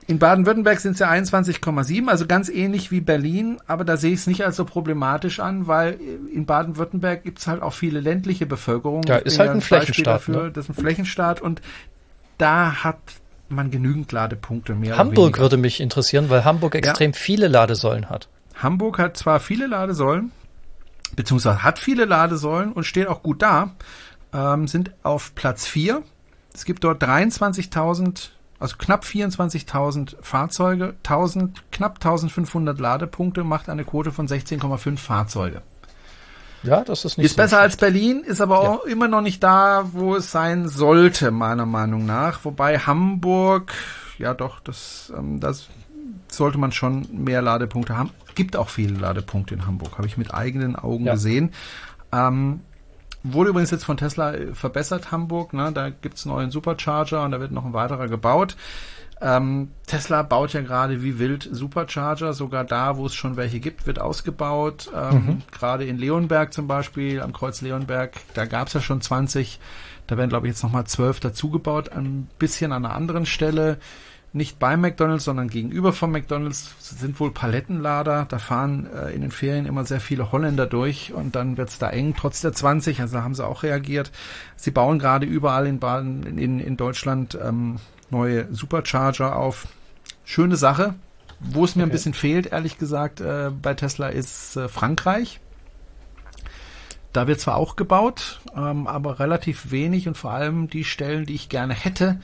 [0.09, 4.21] In Baden-Württemberg sind es ja 21,7, also ganz ähnlich wie Berlin, aber da sehe ich
[4.21, 5.99] es nicht als so problematisch an, weil
[6.33, 9.03] in Baden-Württemberg gibt es halt auch viele ländliche Bevölkerung.
[9.03, 10.15] Ja, ist halt ein, ein Flächenstaat.
[10.15, 10.43] Dafür.
[10.43, 10.51] Ne?
[10.51, 11.61] Das ist ein Flächenstaat und
[12.37, 12.99] da hat
[13.49, 14.97] man genügend Ladepunkte mehr.
[14.97, 17.17] Hamburg würde mich interessieren, weil Hamburg extrem ja.
[17.17, 18.29] viele Ladesäulen hat.
[18.57, 20.31] Hamburg hat zwar viele Ladesäulen,
[21.15, 23.71] beziehungsweise hat viele Ladesäulen und steht auch gut da,
[24.33, 26.03] ähm, sind auf Platz 4.
[26.53, 34.11] Es gibt dort 23.000, also knapp 24.000 Fahrzeuge, 1000, knapp 1500 Ladepunkte, macht eine Quote
[34.11, 35.61] von 16,5 Fahrzeuge.
[36.63, 37.63] Ja, das ist nicht Ist so besser schlecht.
[37.63, 38.91] als Berlin, ist aber auch ja.
[38.91, 42.43] immer noch nicht da, wo es sein sollte, meiner Meinung nach.
[42.43, 43.73] Wobei Hamburg,
[44.17, 45.67] ja doch, das, ähm, das
[46.29, 50.33] sollte man schon mehr Ladepunkte haben gibt auch viele Ladepunkte in Hamburg, habe ich mit
[50.33, 51.13] eigenen Augen ja.
[51.13, 51.51] gesehen.
[52.13, 52.61] Ähm,
[53.23, 55.51] wurde übrigens jetzt von Tesla äh, verbessert, Hamburg.
[55.51, 55.71] Ne?
[55.73, 58.55] Da gibt's einen neuen Supercharger und da wird noch ein weiterer gebaut.
[59.19, 63.87] Ähm, Tesla baut ja gerade wie wild Supercharger, sogar da, wo es schon welche gibt,
[63.87, 64.91] wird ausgebaut.
[64.95, 65.41] Ähm, mhm.
[65.51, 69.59] Gerade in Leonberg zum Beispiel, am Kreuz Leonberg, da gab's ja schon 20.
[70.05, 73.79] Da werden, glaube ich, jetzt nochmal 12 dazugebaut, ein bisschen an einer anderen Stelle
[74.33, 78.25] nicht bei McDonald's, sondern gegenüber von McDonald's sind wohl Palettenlader.
[78.27, 81.89] Da fahren äh, in den Ferien immer sehr viele Holländer durch und dann wird's da
[81.89, 83.01] eng, trotz der 20.
[83.01, 84.11] Also haben sie auch reagiert.
[84.55, 87.77] Sie bauen gerade überall in Baden, in, in Deutschland ähm,
[88.09, 89.67] neue Supercharger auf.
[90.25, 90.95] Schöne Sache.
[91.39, 91.89] Wo es mir okay.
[91.89, 95.39] ein bisschen fehlt, ehrlich gesagt, äh, bei Tesla ist äh, Frankreich.
[97.13, 101.35] Da wird zwar auch gebaut, ähm, aber relativ wenig und vor allem die Stellen, die
[101.35, 102.19] ich gerne hätte,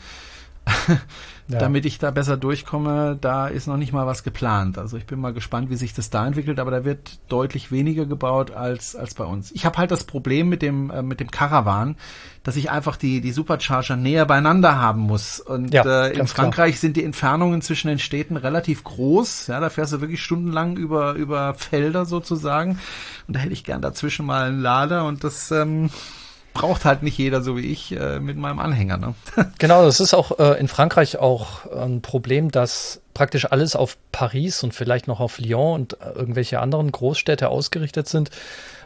[1.48, 1.60] ja.
[1.60, 4.78] damit ich da besser durchkomme, da ist noch nicht mal was geplant.
[4.78, 8.06] Also ich bin mal gespannt, wie sich das da entwickelt, aber da wird deutlich weniger
[8.06, 9.52] gebaut als als bei uns.
[9.52, 11.96] Ich habe halt das Problem mit dem äh, mit dem Caravan,
[12.44, 15.40] dass ich einfach die die Supercharger näher beieinander haben muss.
[15.40, 16.82] Und ja, äh, in Frankreich klar.
[16.82, 19.48] sind die Entfernungen zwischen den Städten relativ groß.
[19.48, 22.80] Ja, da fährst du wirklich stundenlang über über Felder sozusagen.
[23.28, 25.90] Und da hätte ich gern dazwischen mal einen Lader und das ähm,
[26.54, 28.98] braucht halt nicht jeder so wie ich äh, mit meinem Anhänger.
[28.98, 29.16] Ne?
[29.58, 34.64] genau, das ist auch äh, in Frankreich auch ein Problem, dass praktisch alles auf Paris
[34.64, 38.30] und vielleicht noch auf Lyon und äh, irgendwelche anderen Großstädte ausgerichtet sind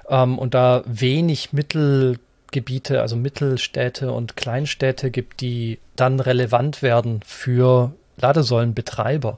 [0.09, 7.93] ähm, und da wenig Mittelgebiete, also Mittelstädte und Kleinstädte gibt, die dann relevant werden für
[8.17, 9.37] Ladesäulenbetreiber.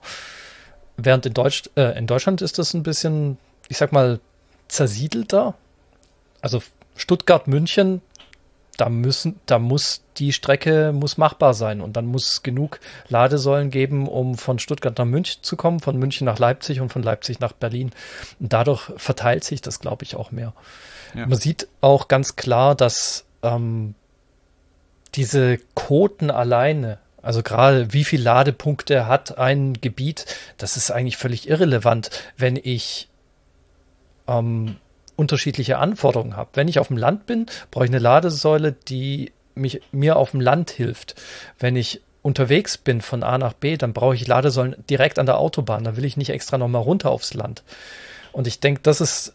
[0.98, 3.38] Während in, Deutsch, äh, in Deutschland ist das ein bisschen,
[3.68, 4.20] ich sag mal,
[4.68, 5.56] zersiedelter.
[6.42, 6.62] Also
[6.96, 8.02] Stuttgart, München
[8.80, 13.72] da müssen, da muss die Strecke muss machbar sein und dann muss es genug Ladesäulen
[13.72, 17.40] geben, um von Stuttgart nach München zu kommen, von München nach Leipzig und von Leipzig
[17.40, 17.92] nach Berlin.
[18.40, 20.54] Und dadurch verteilt sich das, glaube ich, auch mehr.
[21.14, 21.28] Ja.
[21.28, 23.96] Man sieht auch ganz klar, dass ähm,
[25.16, 30.26] diese Koten alleine, also gerade wie viel Ladepunkte hat ein Gebiet,
[30.58, 33.10] das ist eigentlich völlig irrelevant, wenn ich
[34.28, 34.78] ähm,
[35.20, 36.50] unterschiedliche Anforderungen habe.
[36.54, 40.40] Wenn ich auf dem Land bin, brauche ich eine Ladesäule, die mich, mir auf dem
[40.40, 41.16] Land hilft.
[41.60, 45.38] Wenn ich unterwegs bin von A nach B, dann brauche ich Ladesäulen direkt an der
[45.38, 45.84] Autobahn.
[45.84, 47.64] Da will ich nicht extra nochmal runter aufs Land.
[48.32, 49.34] Und ich denke, das ist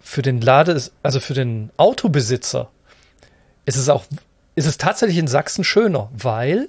[0.00, 2.68] für den Lade, also für den Autobesitzer,
[3.66, 4.04] ist es auch,
[4.56, 6.68] ist es tatsächlich in Sachsen schöner, weil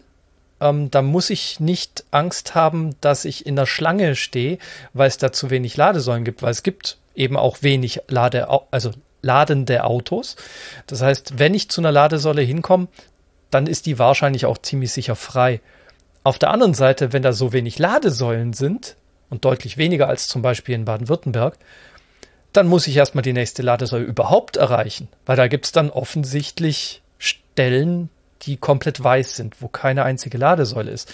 [0.61, 4.59] ähm, da muss ich nicht Angst haben, dass ich in der Schlange stehe,
[4.93, 8.91] weil es da zu wenig Ladesäulen gibt, weil es gibt eben auch wenig Lade, also
[9.21, 10.35] ladende Autos.
[10.87, 12.87] Das heißt, wenn ich zu einer Ladesäule hinkomme,
[13.49, 15.59] dann ist die wahrscheinlich auch ziemlich sicher frei.
[16.23, 18.95] Auf der anderen Seite, wenn da so wenig Ladesäulen sind
[19.29, 21.57] und deutlich weniger als zum Beispiel in Baden-Württemberg,
[22.53, 27.01] dann muss ich erstmal die nächste Ladesäule überhaupt erreichen, weil da gibt es dann offensichtlich
[27.17, 28.09] Stellen,
[28.43, 31.13] die komplett weiß sind, wo keine einzige Ladesäule ist.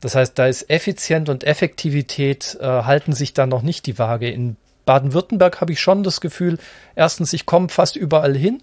[0.00, 4.30] Das heißt, da ist Effizient und Effektivität äh, halten sich da noch nicht die Waage.
[4.30, 6.58] In Baden-Württemberg habe ich schon das Gefühl,
[6.94, 8.62] erstens, ich komme fast überall hin.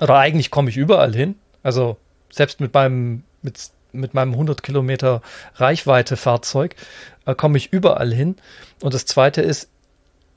[0.00, 1.36] Oder eigentlich komme ich überall hin.
[1.62, 1.96] Also
[2.28, 5.22] selbst mit meinem, mit, mit meinem 100 Kilometer
[5.54, 6.76] Reichweite Fahrzeug
[7.24, 8.36] äh, komme ich überall hin.
[8.82, 9.68] Und das zweite ist,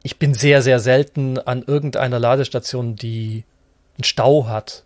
[0.04, 3.44] ich bin sehr, sehr selten an irgendeiner Ladestation, die
[3.98, 4.85] einen Stau hat,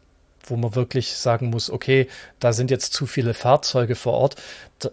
[0.49, 2.07] wo man wirklich sagen muss, okay,
[2.39, 4.35] da sind jetzt zu viele Fahrzeuge vor Ort.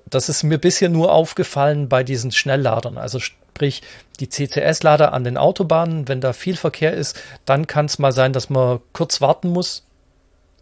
[0.09, 2.99] Das ist mir bisher nur aufgefallen bei diesen Schnellladern.
[2.99, 3.83] Also sprich,
[4.21, 8.33] die CCS-Lader an den Autobahnen, wenn da viel Verkehr ist, dann kann es mal sein,
[8.33, 9.85] dass man kurz warten muss.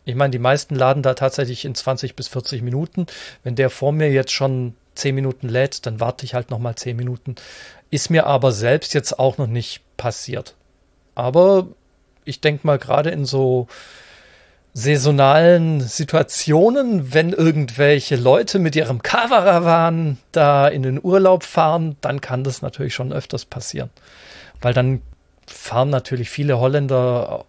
[0.05, 3.07] Ich meine, die meisten laden da tatsächlich in 20 bis 40 Minuten.
[3.43, 6.97] Wenn der vor mir jetzt schon 10 Minuten lädt, dann warte ich halt nochmal 10
[6.97, 7.37] Minuten.
[7.91, 10.55] Ist mir aber selbst jetzt auch noch nicht passiert.
[11.15, 11.69] Aber
[12.25, 13.69] ich denke mal, gerade in so
[14.77, 22.43] saisonalen Situationen, wenn irgendwelche Leute mit ihrem Caravan da in den Urlaub fahren, dann kann
[22.43, 23.91] das natürlich schon öfters passieren.
[24.61, 25.01] Weil dann
[25.47, 27.45] fahren natürlich viele Holländer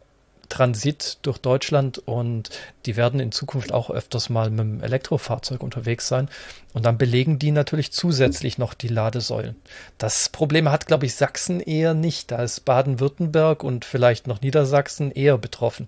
[0.50, 2.52] Transit durch Deutschland und
[2.86, 6.30] die werden in Zukunft auch öfters mal mit dem Elektrofahrzeug unterwegs sein.
[6.74, 9.56] Und dann belegen die natürlich zusätzlich noch die Ladesäulen.
[9.98, 12.30] Das Problem hat, glaube ich, Sachsen eher nicht.
[12.30, 15.88] Da ist Baden-Württemberg und vielleicht noch Niedersachsen eher betroffen.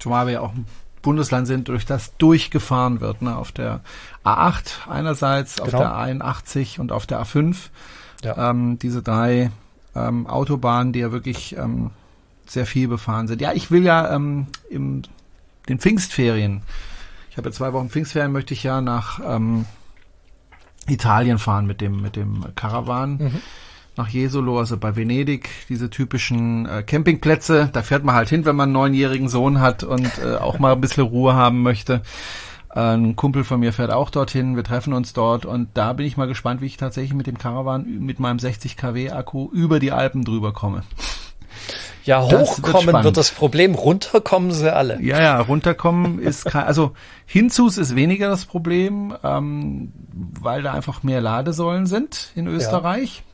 [0.00, 0.66] Zumal wir ja auch ein
[1.02, 3.22] Bundesland sind, durch das durchgefahren wird.
[3.22, 3.36] Ne?
[3.36, 3.80] Auf der
[4.24, 5.66] A8 einerseits, genau.
[5.66, 7.56] auf der A81 und auf der A5.
[8.24, 8.50] Ja.
[8.50, 9.50] Ähm, diese drei
[9.94, 11.90] ähm, Autobahnen, die ja wirklich ähm,
[12.46, 13.40] sehr viel befahren sind.
[13.40, 15.02] Ja, ich will ja ähm, im
[15.68, 16.62] den Pfingstferien,
[17.30, 19.66] ich habe ja zwei Wochen Pfingstferien, möchte ich ja nach ähm,
[20.88, 23.16] Italien fahren mit dem mit dem Caravan.
[23.16, 23.42] Mhm
[24.00, 27.68] nach Jesolo, also bei Venedig, diese typischen äh, Campingplätze.
[27.72, 30.72] Da fährt man halt hin, wenn man einen neunjährigen Sohn hat und äh, auch mal
[30.72, 32.02] ein bisschen Ruhe haben möchte.
[32.70, 36.16] Ein Kumpel von mir fährt auch dorthin, wir treffen uns dort und da bin ich
[36.16, 39.90] mal gespannt, wie ich tatsächlich mit dem Caravan mit meinem 60 kW Akku über die
[39.90, 40.84] Alpen drüber komme.
[42.04, 45.02] Ja, hochkommen wird, wird, das Problem, runterkommen sie alle.
[45.02, 46.92] Ja, ja, runterkommen ist kein, also
[47.26, 49.92] hinzus ist weniger das Problem, ähm,
[50.40, 53.16] weil da einfach mehr Ladesäulen sind in Österreich.
[53.16, 53.29] Ja.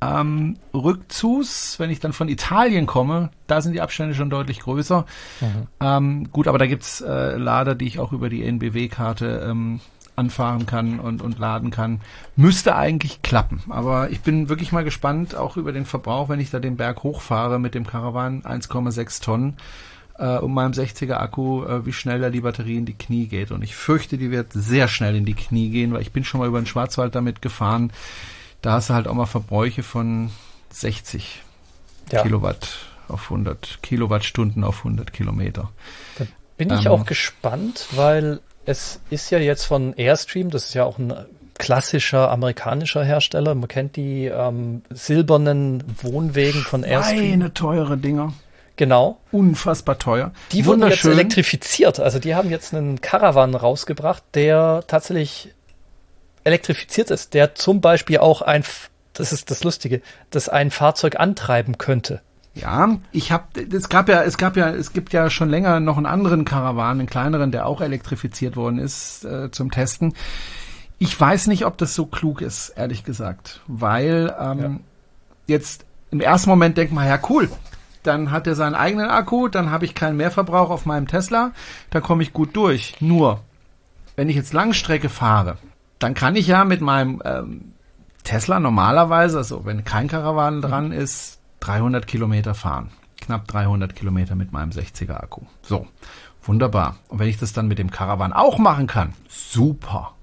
[0.00, 5.06] Ähm, Rückzus, wenn ich dann von Italien komme, da sind die Abstände schon deutlich größer.
[5.40, 5.66] Mhm.
[5.80, 9.80] Ähm, gut, aber da gibt's äh, Lader, die ich auch über die NBW-Karte ähm,
[10.14, 12.00] anfahren kann und, und laden kann.
[12.36, 13.62] Müsste eigentlich klappen.
[13.68, 17.02] Aber ich bin wirklich mal gespannt, auch über den Verbrauch, wenn ich da den Berg
[17.02, 19.56] hochfahre mit dem Caravan 1,6 Tonnen
[20.18, 23.50] äh, um meinem 60er Akku, äh, wie schnell da die Batterie in die Knie geht.
[23.50, 26.40] Und ich fürchte, die wird sehr schnell in die Knie gehen, weil ich bin schon
[26.40, 27.92] mal über den Schwarzwald damit gefahren
[28.66, 30.30] da hast du halt auch mal Verbräuche von
[30.70, 31.40] 60
[32.10, 32.22] ja.
[32.22, 35.70] Kilowatt auf 100 Kilowattstunden auf 100 Kilometer.
[36.18, 36.26] Da
[36.56, 40.82] bin ich ähm, auch gespannt, weil es ist ja jetzt von Airstream, das ist ja
[40.82, 41.14] auch ein
[41.54, 43.54] klassischer amerikanischer Hersteller.
[43.54, 47.34] Man kennt die ähm, silbernen Wohnwegen von Airstream.
[47.34, 48.32] Eine teure Dinger.
[48.74, 49.20] Genau.
[49.30, 50.32] Unfassbar teuer.
[50.50, 52.00] Die wurden jetzt elektrifiziert.
[52.00, 55.54] Also die haben jetzt einen Caravan rausgebracht, der tatsächlich
[56.46, 58.64] elektrifiziert ist, der zum Beispiel auch ein,
[59.12, 62.22] das ist das Lustige, das ein Fahrzeug antreiben könnte.
[62.54, 65.98] Ja, ich habe, es gab ja, es gab ja, es gibt ja schon länger noch
[65.98, 70.14] einen anderen Karawan, einen kleineren, der auch elektrifiziert worden ist äh, zum Testen.
[70.98, 74.78] Ich weiß nicht, ob das so klug ist, ehrlich gesagt, weil ähm, ja.
[75.46, 77.50] jetzt im ersten Moment denkt man, ja cool,
[78.04, 81.52] dann hat er seinen eigenen Akku, dann habe ich keinen Mehrverbrauch auf meinem Tesla,
[81.90, 82.94] dann komme ich gut durch.
[83.00, 83.40] Nur,
[84.14, 85.58] wenn ich jetzt Langstrecke fahre,
[85.98, 87.72] dann kann ich ja mit meinem ähm,
[88.24, 92.90] Tesla normalerweise, also wenn kein Karawan dran ist, 300 Kilometer fahren.
[93.20, 95.42] Knapp 300 Kilometer mit meinem 60er Akku.
[95.62, 95.86] So,
[96.42, 96.96] wunderbar.
[97.08, 100.14] Und wenn ich das dann mit dem Karawan auch machen kann, super.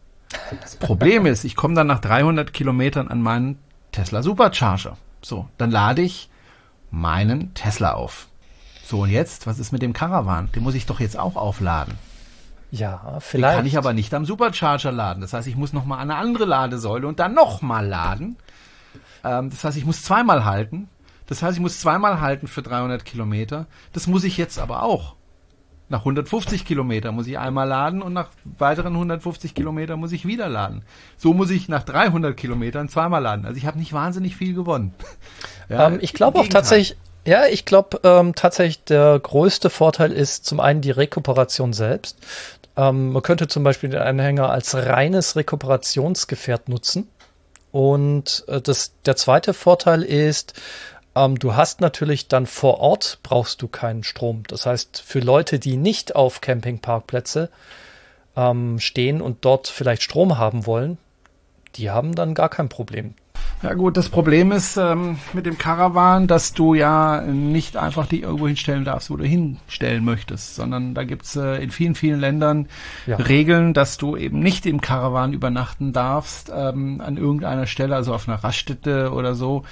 [0.61, 3.57] Das Problem ist, ich komme dann nach 300 Kilometern an meinen
[3.91, 4.97] Tesla Supercharger.
[5.21, 6.29] So, dann lade ich
[6.91, 8.27] meinen Tesla auf.
[8.85, 10.49] So, und jetzt, was ist mit dem Caravan?
[10.53, 11.93] Den muss ich doch jetzt auch aufladen.
[12.73, 13.53] Ja, vielleicht.
[13.53, 15.21] Den kann ich aber nicht am Supercharger laden.
[15.21, 18.35] Das heißt, ich muss nochmal an eine andere Ladesäule und dann nochmal laden.
[19.23, 20.89] Ähm, das heißt, ich muss zweimal halten.
[21.27, 23.67] Das heißt, ich muss zweimal halten für 300 Kilometer.
[23.93, 25.13] Das muss ich jetzt aber auch.
[25.87, 30.49] Nach 150 Kilometer muss ich einmal laden und nach weiteren 150 Kilometer muss ich wieder
[30.49, 30.81] laden.
[31.15, 33.45] So muss ich nach 300 Kilometern zweimal laden.
[33.45, 34.93] Also ich habe nicht wahnsinnig viel gewonnen.
[35.69, 40.45] Ja, ähm, ich glaube auch tatsächlich, ja, ich glaube ähm, tatsächlich der größte Vorteil ist
[40.45, 42.17] zum einen die Rekuperation selbst.
[42.75, 47.07] Ähm, man könnte zum Beispiel den Anhänger als reines Rekuperationsgefährt nutzen.
[47.71, 50.53] Und äh, das, der zweite Vorteil ist,
[51.15, 54.43] ähm, du hast natürlich dann vor Ort brauchst du keinen Strom.
[54.47, 57.49] Das heißt, für Leute, die nicht auf Campingparkplätze
[58.35, 60.97] ähm, stehen und dort vielleicht Strom haben wollen,
[61.75, 63.15] die haben dann gar kein Problem.
[63.63, 68.21] Ja gut, das Problem ist ähm, mit dem Caravan, dass du ja nicht einfach die
[68.21, 72.67] irgendwo hinstellen darfst, wo du hinstellen möchtest, sondern da gibt's äh, in vielen, vielen Ländern
[73.07, 73.15] ja.
[73.15, 78.27] Regeln, dass du eben nicht im Caravan übernachten darfst, ähm, an irgendeiner Stelle, also auf
[78.27, 79.63] einer Raststätte oder so.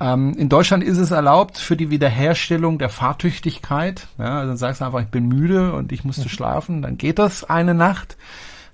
[0.00, 4.08] Ähm, in Deutschland ist es erlaubt für die Wiederherstellung der Fahrtüchtigkeit.
[4.18, 6.30] Ja, also dann sagst du einfach, ich bin müde und ich musste mhm.
[6.30, 8.16] schlafen, dann geht das eine Nacht.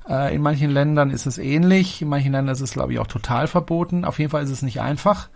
[0.09, 3.07] Äh, in manchen Ländern ist es ähnlich, in manchen Ländern ist es, glaube ich, auch
[3.07, 4.05] total verboten.
[4.05, 5.29] Auf jeden Fall ist es nicht einfach.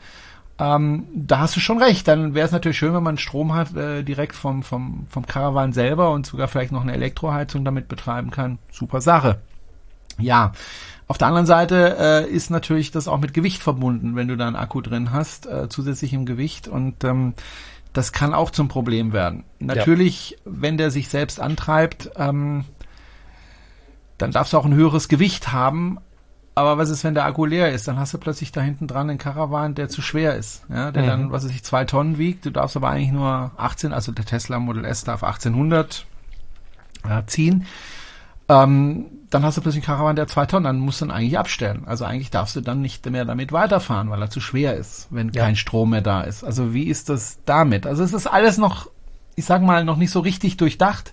[0.58, 2.08] Ähm, da hast du schon recht.
[2.08, 5.72] Dann wäre es natürlich schön, wenn man Strom hat äh, direkt vom, vom, vom Caravan
[5.72, 8.58] selber und sogar vielleicht noch eine Elektroheizung damit betreiben kann.
[8.72, 9.38] Super Sache.
[10.18, 10.52] Ja.
[11.06, 14.46] Auf der anderen Seite äh, ist natürlich das auch mit Gewicht verbunden, wenn du da
[14.46, 17.32] einen Akku drin hast, äh, zusätzlich im Gewicht und ähm,
[17.94, 19.44] das kann auch zum Problem werden.
[19.58, 20.36] Natürlich, ja.
[20.44, 22.66] wenn der sich selbst antreibt, ähm,
[24.18, 25.98] dann darfst du auch ein höheres Gewicht haben.
[26.54, 27.86] Aber was ist, wenn der Akku leer ist?
[27.86, 31.04] Dann hast du plötzlich da hinten dran einen Caravan, der zu schwer ist, ja, der
[31.04, 31.06] mhm.
[31.06, 32.44] dann, was weiß ich, zwei Tonnen wiegt.
[32.46, 36.04] Du darfst aber eigentlich nur 18, also der Tesla Model S darf 1800
[37.08, 37.66] ja, ziehen.
[38.48, 41.38] Ähm, dann hast du plötzlich einen Caravan, der zwei Tonnen, dann musst du ihn eigentlich
[41.38, 41.82] abstellen.
[41.86, 45.30] Also eigentlich darfst du dann nicht mehr damit weiterfahren, weil er zu schwer ist, wenn
[45.30, 45.44] ja.
[45.44, 46.42] kein Strom mehr da ist.
[46.42, 47.86] Also wie ist das damit?
[47.86, 48.90] Also es ist alles noch,
[49.36, 51.12] ich sag mal, noch nicht so richtig durchdacht.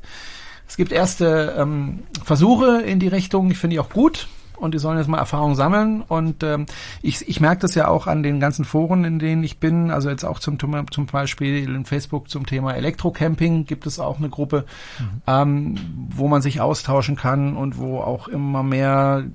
[0.67, 4.79] Es gibt erste ähm, Versuche in die Richtung, ich finde die auch gut und die
[4.79, 6.01] sollen jetzt mal Erfahrung sammeln.
[6.01, 6.65] Und ähm,
[7.01, 9.91] ich, ich merke das ja auch an den ganzen Foren, in denen ich bin.
[9.91, 14.29] Also jetzt auch zum, zum Beispiel in Facebook zum Thema Elektrocamping gibt es auch eine
[14.29, 14.65] Gruppe,
[14.99, 15.21] mhm.
[15.27, 15.75] ähm,
[16.09, 19.25] wo man sich austauschen kann und wo auch immer mehr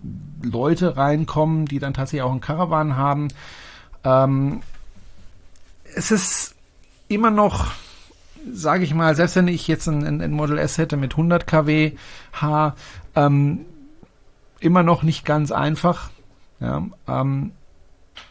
[0.43, 3.29] Leute reinkommen, die dann tatsächlich auch einen Caravan haben.
[4.05, 4.61] Ähm,
[5.95, 6.55] es ist
[7.09, 7.67] immer noch
[8.53, 11.93] sage ich mal, selbst wenn ich jetzt ein, ein, Model S hätte mit 100 kW
[12.33, 12.75] H,
[13.15, 13.61] ähm,
[14.61, 16.11] immer noch nicht ganz einfach.
[16.61, 17.53] Ja, ähm,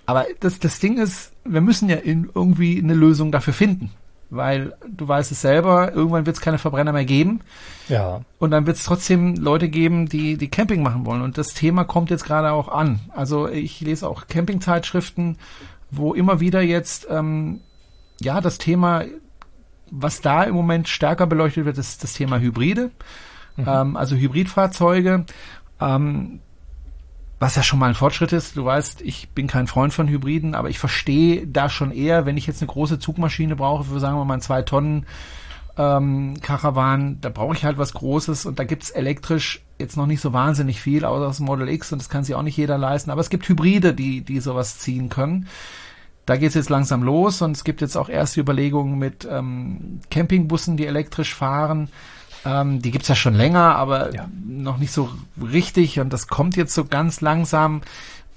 [0.05, 3.91] aber das, das Ding ist, wir müssen ja in, irgendwie eine Lösung dafür finden.
[4.31, 7.41] Weil du weißt es selber, irgendwann wird es keine Verbrenner mehr geben.
[7.87, 8.21] Ja.
[8.37, 11.23] Und dann wird es trotzdem Leute geben, die, die Camping machen wollen.
[11.23, 12.99] Und das Thema kommt jetzt gerade auch an.
[13.09, 15.37] Also ich lese auch Campingzeitschriften,
[15.89, 17.61] wo immer wieder jetzt ähm,
[18.21, 19.03] ja das Thema
[19.91, 22.91] was da im Moment stärker beleuchtet wird, ist das Thema Hybride,
[23.57, 23.65] mhm.
[23.67, 25.25] ähm, also Hybridfahrzeuge.
[25.79, 26.39] Ähm,
[27.39, 28.57] was ja schon mal ein Fortschritt ist.
[28.57, 32.35] Du weißt, ich bin kein Freund von Hybriden, aber ich verstehe da schon eher, wenn
[32.35, 35.05] ich jetzt eine große Zugmaschine brauche für, sagen wir mal, zwei Tonnen
[35.77, 40.19] ähm, Karawan, da brauche ich halt was Großes und da gibt's elektrisch jetzt noch nicht
[40.19, 43.11] so wahnsinnig viel, außer das Model X und das kann sich auch nicht jeder leisten.
[43.11, 45.47] Aber es gibt Hybride, die, die sowas ziehen können.
[46.29, 49.99] Da geht es jetzt langsam los und es gibt jetzt auch erste Überlegungen mit ähm,
[50.11, 51.89] Campingbussen, die elektrisch fahren.
[52.45, 54.29] Ähm, die gibt's ja schon länger, aber ja.
[54.45, 55.09] noch nicht so
[55.41, 57.81] richtig und das kommt jetzt so ganz langsam.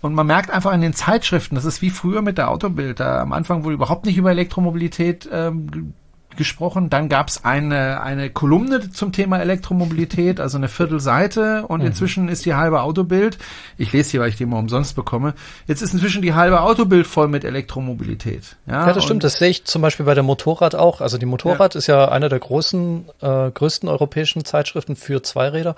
[0.00, 2.98] Und man merkt einfach in den Zeitschriften, das ist wie früher mit der Autobild.
[2.98, 5.92] Da am Anfang wurde überhaupt nicht über Elektromobilität ähm,
[6.36, 6.90] gesprochen.
[6.90, 11.86] Dann gab es eine, eine Kolumne zum Thema Elektromobilität, also eine Viertelseite und mhm.
[11.86, 13.38] inzwischen ist die halbe Autobild,
[13.78, 15.34] ich lese hier, weil ich die mal umsonst bekomme,
[15.66, 18.56] jetzt ist inzwischen die halbe Autobild voll mit Elektromobilität.
[18.66, 21.00] Ja, ja das stimmt, das sehe ich zum Beispiel bei der Motorrad auch.
[21.00, 21.78] Also die Motorrad ja.
[21.78, 25.76] ist ja einer der großen, äh, größten europäischen Zeitschriften für Zweiräder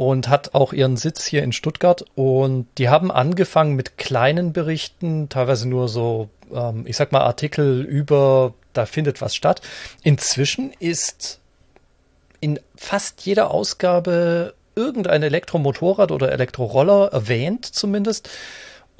[0.00, 2.02] und hat auch ihren Sitz hier in Stuttgart.
[2.14, 7.82] Und die haben angefangen mit kleinen Berichten, teilweise nur so, ähm, ich sag mal, Artikel
[7.82, 9.60] über da findet was statt.
[10.02, 11.38] Inzwischen ist
[12.40, 18.30] in fast jeder Ausgabe irgendein Elektromotorrad oder Elektroroller erwähnt zumindest.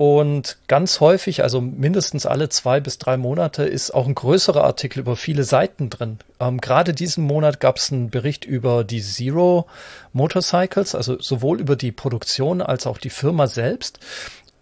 [0.01, 5.01] Und ganz häufig, also mindestens alle zwei bis drei Monate, ist auch ein größerer Artikel
[5.01, 6.21] über viele Seiten drin.
[6.41, 9.67] Ähm, gerade diesen Monat gab es einen Bericht über die Zero
[10.15, 14.01] Motorcycles, also sowohl über die Produktion als auch die Firma selbst.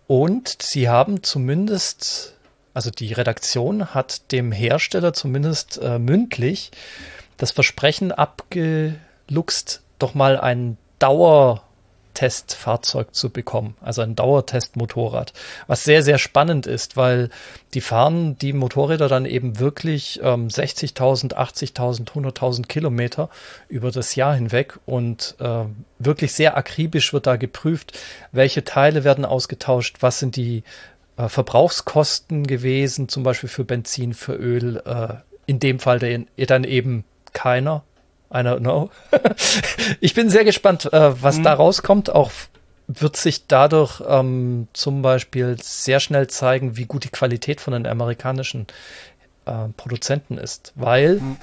[0.09, 2.35] Und sie haben zumindest
[2.75, 6.73] also die Redaktion hat dem Hersteller zumindest äh, mündlich
[7.37, 10.79] das Versprechen abgeluchst, doch mal ein
[12.19, 15.33] Dauertestfahrzeug zu bekommen, also ein Dauertestmotorrad,
[15.67, 17.31] was sehr, sehr spannend ist, weil
[17.75, 23.29] die fahren die Motorräder dann eben wirklich ähm, 60.000, 80.000, 100.000 Kilometer
[23.69, 25.65] über das Jahr hinweg und äh,
[25.99, 27.99] wirklich sehr akribisch wird da geprüft,
[28.33, 30.65] welche Teile werden ausgetauscht, was sind die
[31.17, 34.83] äh, Verbrauchskosten gewesen, zum Beispiel für Benzin, für Öl.
[34.85, 35.15] Äh,
[35.47, 37.83] in dem Fall dann eben keiner.
[38.31, 38.91] I don't know.
[40.01, 41.45] ich bin sehr gespannt, äh, was mhm.
[41.45, 42.11] da rauskommt.
[42.11, 42.31] Auch
[42.89, 47.87] wird sich dadurch ähm, zum Beispiel sehr schnell zeigen, wie gut die Qualität von den
[47.87, 48.67] amerikanischen
[49.45, 51.37] äh, Produzenten ist, weil mhm.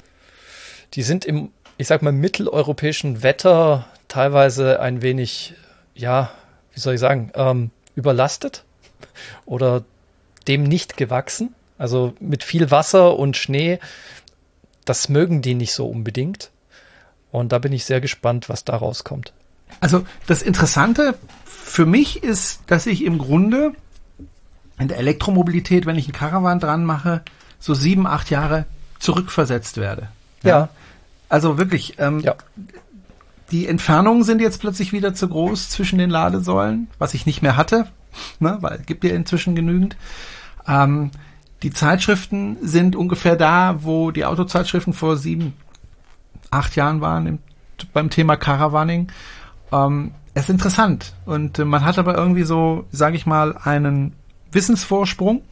[0.94, 5.54] die sind im, ich sag mal, mitteleuropäischen Wetter teilweise ein wenig,
[5.94, 6.30] ja,
[6.72, 8.64] wie soll ich sagen, ähm, überlastet
[9.44, 9.84] oder
[10.48, 11.54] dem nicht gewachsen.
[11.78, 13.78] Also mit viel Wasser und Schnee,
[14.84, 16.50] das mögen die nicht so unbedingt.
[17.36, 19.34] Und da bin ich sehr gespannt, was da rauskommt.
[19.80, 23.72] Also das Interessante für mich ist, dass ich im Grunde
[24.78, 27.20] in der Elektromobilität, wenn ich einen Caravan dran mache,
[27.58, 28.64] so sieben, acht Jahre
[29.00, 30.08] zurückversetzt werde.
[30.44, 30.48] Ja.
[30.48, 30.68] ja.
[31.28, 32.36] Also wirklich, ähm, ja.
[33.50, 37.58] die Entfernungen sind jetzt plötzlich wieder zu groß zwischen den Ladesäulen, was ich nicht mehr
[37.58, 37.86] hatte,
[38.40, 39.94] ne, weil gibt ja inzwischen genügend.
[40.66, 41.10] Ähm,
[41.62, 45.52] die Zeitschriften sind ungefähr da, wo die Autozeitschriften vor sieben,
[46.50, 47.38] acht Jahren waren im,
[47.92, 49.08] beim Thema Caravaning.
[49.72, 54.12] Ähm, es ist interessant und äh, man hat aber irgendwie so, sage ich mal, einen
[54.52, 55.42] Wissensvorsprung,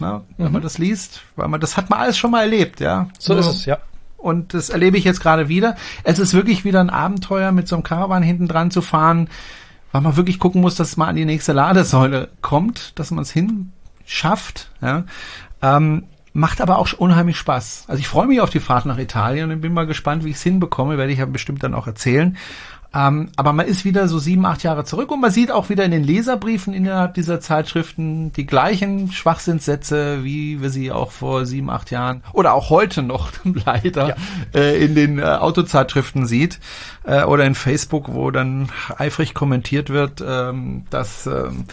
[0.00, 0.52] ne, wenn mhm.
[0.52, 3.08] man das liest, weil man das hat man alles schon mal erlebt, ja.
[3.18, 3.78] So Nur, ist es, ja.
[4.16, 5.76] Und das erlebe ich jetzt gerade wieder.
[6.04, 9.28] Es ist wirklich wieder ein Abenteuer, mit so einem Caravan hinten dran zu fahren,
[9.90, 13.32] weil man wirklich gucken muss, dass man an die nächste Ladesäule kommt, dass man es
[13.32, 14.70] hinschafft.
[14.80, 15.04] Ja.
[15.60, 17.84] Ähm, macht aber auch unheimlich Spaß.
[17.88, 20.36] Also ich freue mich auf die Fahrt nach Italien und bin mal gespannt, wie ich
[20.36, 22.36] es hinbekomme, werde ich ja bestimmt dann auch erzählen.
[22.94, 25.84] Ähm, aber man ist wieder so sieben, acht Jahre zurück und man sieht auch wieder
[25.84, 31.70] in den Leserbriefen innerhalb dieser Zeitschriften die gleichen Schwachsinnssätze, wie wir sie auch vor sieben,
[31.70, 33.30] acht Jahren oder auch heute noch
[33.64, 34.16] leider ja.
[34.54, 36.60] äh, in den äh, Autozeitschriften sieht
[37.04, 38.68] äh, oder in Facebook, wo dann
[38.98, 41.64] eifrig kommentiert wird, ähm, dass ähm,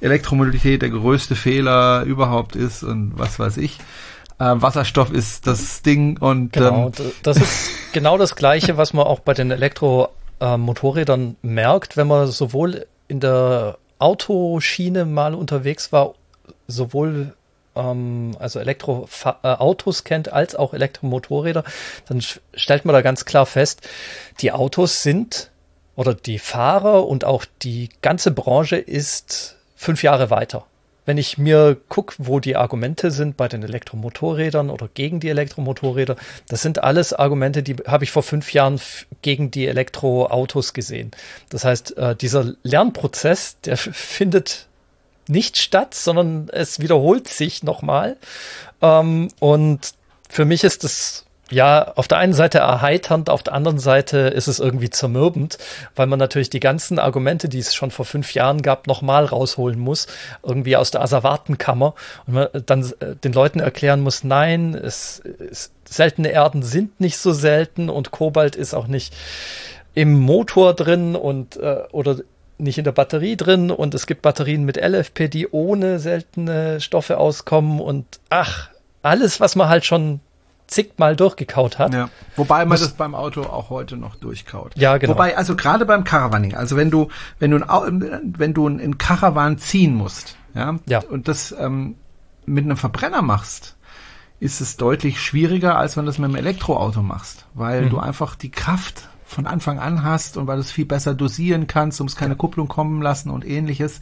[0.00, 3.78] Elektromobilität der größte Fehler überhaupt ist und was weiß ich.
[4.38, 9.06] Äh, Wasserstoff ist das Ding und genau, ähm, das ist genau das Gleiche, was man
[9.06, 10.08] auch bei den Elektro
[10.40, 16.14] äh, merkt, wenn man sowohl in der Autoschiene mal unterwegs war,
[16.68, 17.34] sowohl
[17.74, 21.64] ähm, also Elektroautos äh, kennt als auch Elektromotorräder,
[22.06, 22.22] dann
[22.54, 23.88] stellt man da ganz klar fest,
[24.40, 25.50] die Autos sind
[25.96, 30.64] oder die Fahrer und auch die ganze Branche ist fünf Jahre weiter
[31.08, 36.16] wenn ich mir gucke, wo die Argumente sind bei den Elektromotorrädern oder gegen die Elektromotorräder,
[36.48, 38.78] das sind alles Argumente, die habe ich vor fünf Jahren
[39.22, 41.12] gegen die Elektroautos gesehen.
[41.48, 44.66] Das heißt, äh, dieser Lernprozess, der findet
[45.28, 48.18] nicht statt, sondern es wiederholt sich nochmal.
[48.82, 49.94] Ähm, und
[50.28, 54.48] für mich ist das ja, auf der einen Seite erheiternd, auf der anderen Seite ist
[54.48, 55.58] es irgendwie zermürbend,
[55.96, 59.78] weil man natürlich die ganzen Argumente, die es schon vor fünf Jahren gab, nochmal rausholen
[59.78, 60.06] muss,
[60.42, 61.94] irgendwie aus der Asservatenkammer.
[62.26, 67.18] Und man dann äh, den Leuten erklären muss, nein, es, es, seltene Erden sind nicht
[67.18, 69.14] so selten und Kobalt ist auch nicht
[69.94, 72.18] im Motor drin und äh, oder
[72.58, 73.70] nicht in der Batterie drin.
[73.70, 77.80] Und es gibt Batterien mit LFP, die ohne seltene Stoffe auskommen.
[77.80, 78.70] Und ach,
[79.02, 80.20] alles, was man halt schon
[80.68, 81.92] zigmal durchgekaut hat.
[81.92, 82.10] Ja.
[82.36, 84.72] Wobei man das beim Auto auch heute noch durchkaut.
[84.76, 85.14] Ja, genau.
[85.14, 87.08] Wobei, also gerade beim Caravaning, also wenn du,
[87.38, 91.00] wenn du ein, wenn du ein Caravan ziehen musst, ja, ja.
[91.00, 91.96] und das ähm,
[92.46, 93.76] mit einem Verbrenner machst,
[94.40, 97.90] ist es deutlich schwieriger, als wenn du das mit einem Elektroauto machst, weil mhm.
[97.90, 101.66] du einfach die Kraft von Anfang an hast und weil du es viel besser dosieren
[101.66, 104.00] kannst, du musst keine Kupplung kommen lassen und ähnliches,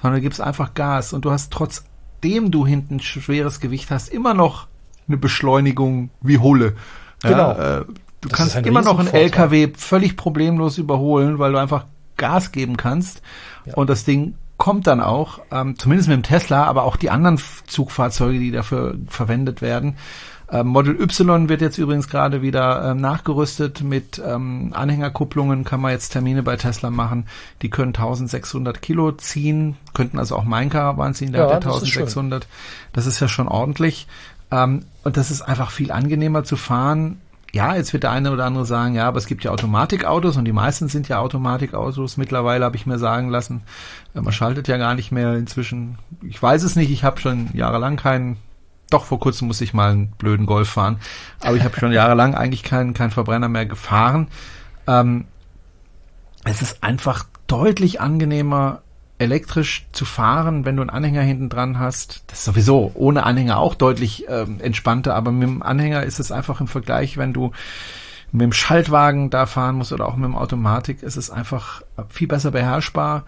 [0.00, 4.34] sondern du gibst einfach Gas und du hast trotzdem du hinten schweres Gewicht hast, immer
[4.34, 4.66] noch
[5.08, 6.74] eine Beschleunigung wie Hulle.
[7.22, 7.52] Genau.
[7.52, 7.84] Ja, äh,
[8.20, 11.86] du das kannst immer noch einen LKW völlig problemlos überholen, weil du einfach
[12.16, 13.22] Gas geben kannst.
[13.64, 13.74] Ja.
[13.74, 17.38] Und das Ding kommt dann auch, ähm, zumindest mit dem Tesla, aber auch die anderen
[17.66, 19.96] Zugfahrzeuge, die dafür verwendet werden.
[20.50, 25.90] Ähm, Model Y wird jetzt übrigens gerade wieder ähm, nachgerüstet mit ähm, Anhängerkupplungen, kann man
[25.90, 27.26] jetzt Termine bei Tesla machen.
[27.62, 31.72] Die können 1600 Kilo ziehen, könnten also auch mein Caravan ziehen, der ja, hat ja
[31.72, 32.44] 1600.
[32.44, 32.50] Das ist,
[32.92, 34.06] das ist ja schon ordentlich.
[34.50, 37.20] Ähm, und das ist einfach viel angenehmer zu fahren.
[37.52, 40.44] Ja, jetzt wird der eine oder andere sagen, ja, aber es gibt ja Automatikautos und
[40.44, 42.16] die meisten sind ja Automatikautos.
[42.16, 43.62] Mittlerweile habe ich mir sagen lassen,
[44.14, 45.98] äh, man schaltet ja gar nicht mehr inzwischen.
[46.22, 48.36] Ich weiß es nicht, ich habe schon jahrelang keinen
[48.90, 51.00] doch, vor kurzem musste ich mal einen blöden Golf fahren.
[51.40, 54.28] Aber ich habe schon jahrelang eigentlich keinen kein Verbrenner mehr gefahren.
[54.86, 55.24] Ähm,
[56.44, 58.82] es ist einfach deutlich angenehmer,
[59.18, 63.58] elektrisch zu fahren, wenn du einen Anhänger hinten dran hast, das ist sowieso ohne Anhänger
[63.58, 67.52] auch deutlich ähm, entspannter, aber mit dem Anhänger ist es einfach im Vergleich, wenn du
[68.32, 72.28] mit dem Schaltwagen da fahren musst oder auch mit dem Automatik, ist es einfach viel
[72.28, 73.24] besser beherrschbar,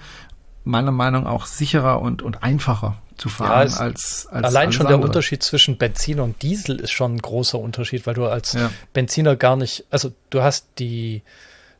[0.64, 4.86] meiner Meinung nach auch sicherer und, und einfacher zu fahren ja, als, als allein schon
[4.86, 5.00] andere.
[5.00, 8.70] der Unterschied zwischen Benziner und Diesel ist schon ein großer Unterschied, weil du als ja.
[8.92, 11.22] Benziner gar nicht, also du hast die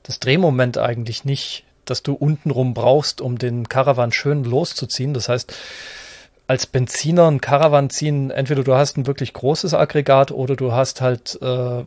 [0.03, 5.15] das Drehmoment eigentlich nicht das du untenrum brauchst, um den Caravan schön loszuziehen.
[5.15, 5.55] Das heißt,
[6.47, 11.01] als Benziner ein Caravan ziehen, entweder du hast ein wirklich großes Aggregat oder du hast
[11.01, 11.85] halt äh,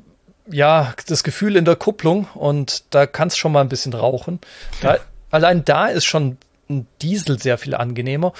[0.49, 4.39] ja das Gefühl in der Kupplung und da kannst schon mal ein bisschen rauchen.
[4.81, 4.97] Da,
[5.31, 6.37] allein da ist schon
[6.69, 8.33] ein Diesel sehr viel angenehmer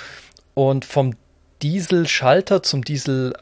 [0.54, 1.16] und vom
[1.62, 3.34] Dieselschalter zum Diesel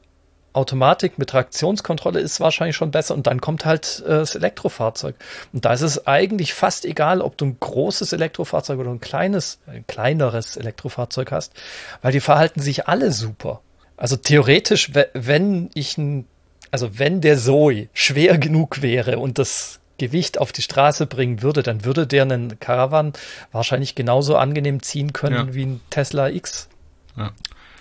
[0.54, 5.16] Automatik mit Traktionskontrolle ist wahrscheinlich schon besser und dann kommt halt äh, das Elektrofahrzeug.
[5.54, 9.60] Und da ist es eigentlich fast egal, ob du ein großes Elektrofahrzeug oder ein kleines,
[9.68, 11.54] ein kleineres Elektrofahrzeug hast,
[12.02, 13.62] weil die verhalten sich alle super.
[13.96, 16.26] Also theoretisch, wenn ich ein,
[16.72, 21.62] also wenn der Zoe schwer genug wäre und das Gewicht auf die Straße bringen würde,
[21.62, 23.14] dann würde der einen Caravan
[23.52, 25.54] wahrscheinlich genauso angenehm ziehen können ja.
[25.54, 26.70] wie ein Tesla X.
[27.18, 27.34] Ja.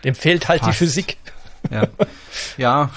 [0.04, 0.72] Dem fehlt halt Passt.
[0.72, 1.16] die Physik.
[1.70, 1.88] Ja,
[2.56, 2.90] ja,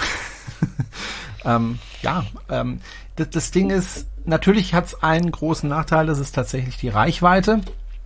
[1.46, 2.26] ähm, ja.
[2.50, 2.82] Ähm,
[3.16, 7.62] das, das, Ding ist, natürlich hat es einen großen Nachteil, das ist tatsächlich die Reichweite.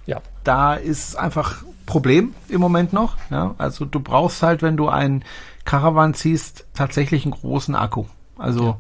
[0.06, 0.22] Ja.
[0.44, 3.18] Da ist es einfach Problem im Moment noch.
[3.30, 3.56] Ja?
[3.58, 5.24] Also du brauchst halt, wenn du einen
[5.66, 8.06] Caravan ziehst, tatsächlich einen großen Akku.
[8.38, 8.78] Also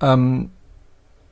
[0.00, 0.12] ja.
[0.12, 0.50] ähm,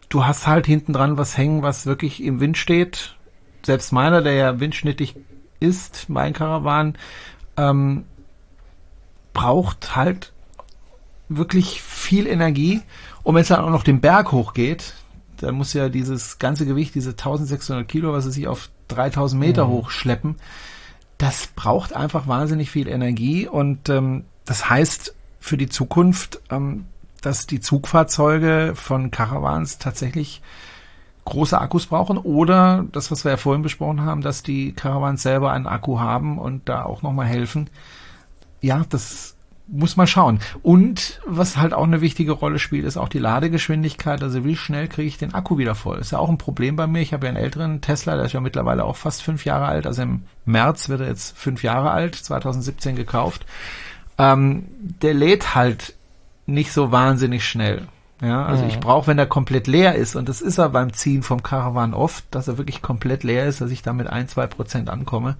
[0.08, 3.16] du hast halt hinten dran was hängen, was wirklich im Wind steht.
[3.64, 5.16] Selbst meiner, der ja windschnittig
[5.60, 6.96] ist, mein Caravan,
[7.56, 8.04] ähm,
[9.32, 10.32] braucht halt
[11.28, 12.82] wirklich viel Energie.
[13.22, 14.94] Und wenn es dann auch noch den Berg hochgeht,
[15.38, 19.66] dann muss ja dieses ganze Gewicht, diese 1600 Kilo, was es sich auf 3000 Meter
[19.66, 19.70] mhm.
[19.70, 20.36] hochschleppen,
[21.18, 23.48] das braucht einfach wahnsinnig viel Energie.
[23.48, 26.86] Und ähm, das heißt für die Zukunft, ähm,
[27.20, 30.42] dass die Zugfahrzeuge von Caravans tatsächlich
[31.24, 35.52] große Akkus brauchen oder das, was wir ja vorhin besprochen haben, dass die Caravans selber
[35.52, 37.70] einen Akku haben und da auch nochmal helfen.
[38.62, 39.36] Ja, das
[39.68, 40.40] muss man schauen.
[40.62, 44.22] Und was halt auch eine wichtige Rolle spielt, ist auch die Ladegeschwindigkeit.
[44.22, 45.98] Also wie schnell kriege ich den Akku wieder voll?
[45.98, 47.00] Ist ja auch ein Problem bei mir.
[47.00, 49.86] Ich habe ja einen älteren Tesla, der ist ja mittlerweile auch fast fünf Jahre alt.
[49.86, 53.46] Also im März wird er jetzt fünf Jahre alt, 2017 gekauft.
[54.18, 54.66] Ähm,
[55.00, 55.94] der lädt halt
[56.46, 57.88] nicht so wahnsinnig schnell.
[58.20, 58.68] Ja, also mhm.
[58.68, 61.92] ich brauche, wenn er komplett leer ist, und das ist er beim Ziehen vom Caravan
[61.92, 65.36] oft, dass er wirklich komplett leer ist, dass ich da mit ein, zwei Prozent ankomme,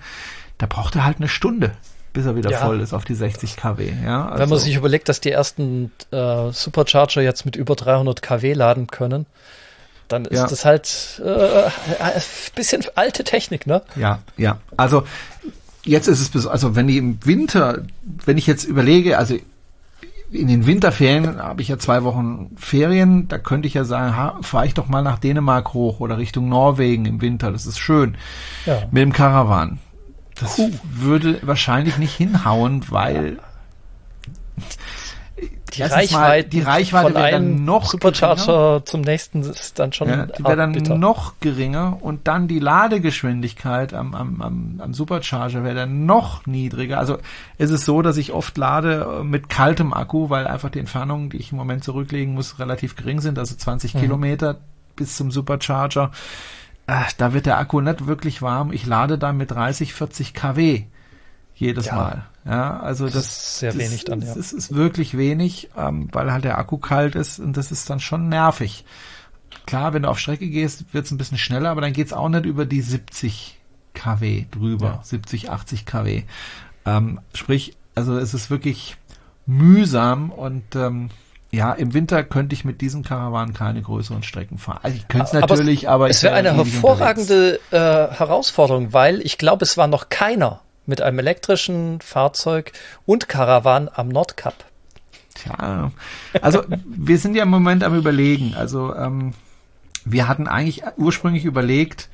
[0.58, 1.72] da braucht er halt eine Stunde,
[2.12, 2.58] bis er wieder ja.
[2.58, 3.92] voll ist auf die 60 kW.
[4.04, 4.38] Ja, also.
[4.38, 8.86] Wenn man sich überlegt, dass die ersten äh, Supercharger jetzt mit über 300 kW laden
[8.86, 9.26] können,
[10.08, 10.46] dann ist ja.
[10.46, 11.70] das halt äh,
[12.02, 12.22] ein
[12.54, 13.82] bisschen alte Technik, ne?
[13.96, 14.58] Ja, ja.
[14.76, 15.04] Also
[15.84, 17.82] jetzt ist es, also wenn die im Winter,
[18.24, 19.36] wenn ich jetzt überlege, also
[20.30, 24.66] in den Winterferien habe ich ja zwei Wochen Ferien, da könnte ich ja sagen, fahre
[24.66, 28.16] ich doch mal nach Dänemark hoch oder Richtung Norwegen im Winter, das ist schön.
[28.64, 28.82] Ja.
[28.90, 29.78] Mit dem Caravan.
[30.36, 30.70] Das Puh.
[30.82, 33.38] würde wahrscheinlich nicht hinhauen, weil
[35.74, 38.84] die Reichweite, die Reichweite wäre dann noch Supercharger geringer.
[38.84, 40.96] zum nächsten ist dann schon ja, die wäre dann bitter.
[40.96, 46.98] noch geringer und dann die Ladegeschwindigkeit am, am, am, am Supercharger wäre dann noch niedriger.
[46.98, 47.18] Also
[47.56, 51.30] es ist so, dass ich oft lade äh, mit kaltem Akku, weil einfach die Entfernungen,
[51.30, 54.00] die ich im Moment zurücklegen muss, relativ gering sind, also 20 mhm.
[54.00, 54.58] Kilometer
[54.94, 56.10] bis zum Supercharger.
[56.86, 58.72] Ach, da wird der Akku nicht wirklich warm.
[58.72, 60.84] Ich lade dann mit 30, 40 kW
[61.54, 61.94] jedes ja.
[61.94, 62.26] Mal.
[62.44, 64.34] Ja, also das, das ist sehr das, wenig dann, ja.
[64.34, 68.00] Das ist wirklich wenig, ähm, weil halt der Akku kalt ist und das ist dann
[68.00, 68.84] schon nervig.
[69.66, 72.28] Klar, wenn du auf Strecke gehst, wird es ein bisschen schneller, aber dann geht's auch
[72.28, 73.60] nicht über die 70
[73.94, 75.00] kW drüber, ja.
[75.04, 76.22] 70, 80 kW.
[76.84, 78.96] Ähm, sprich, also es ist wirklich
[79.46, 81.10] mühsam und ähm,
[81.54, 84.80] ja, im Winter könnte ich mit diesem Karawan keine größeren Strecken fahren.
[84.82, 89.36] Also ich könnte es natürlich, aber, aber es wäre eine hervorragende äh, Herausforderung, weil ich
[89.36, 92.72] glaube, es war noch keiner mit einem elektrischen Fahrzeug
[93.04, 94.64] und Karawan am Nordkap.
[95.34, 95.92] Tja,
[96.40, 98.54] also wir sind ja im Moment am Überlegen.
[98.54, 99.34] Also ähm,
[100.06, 102.08] wir hatten eigentlich ursprünglich überlegt,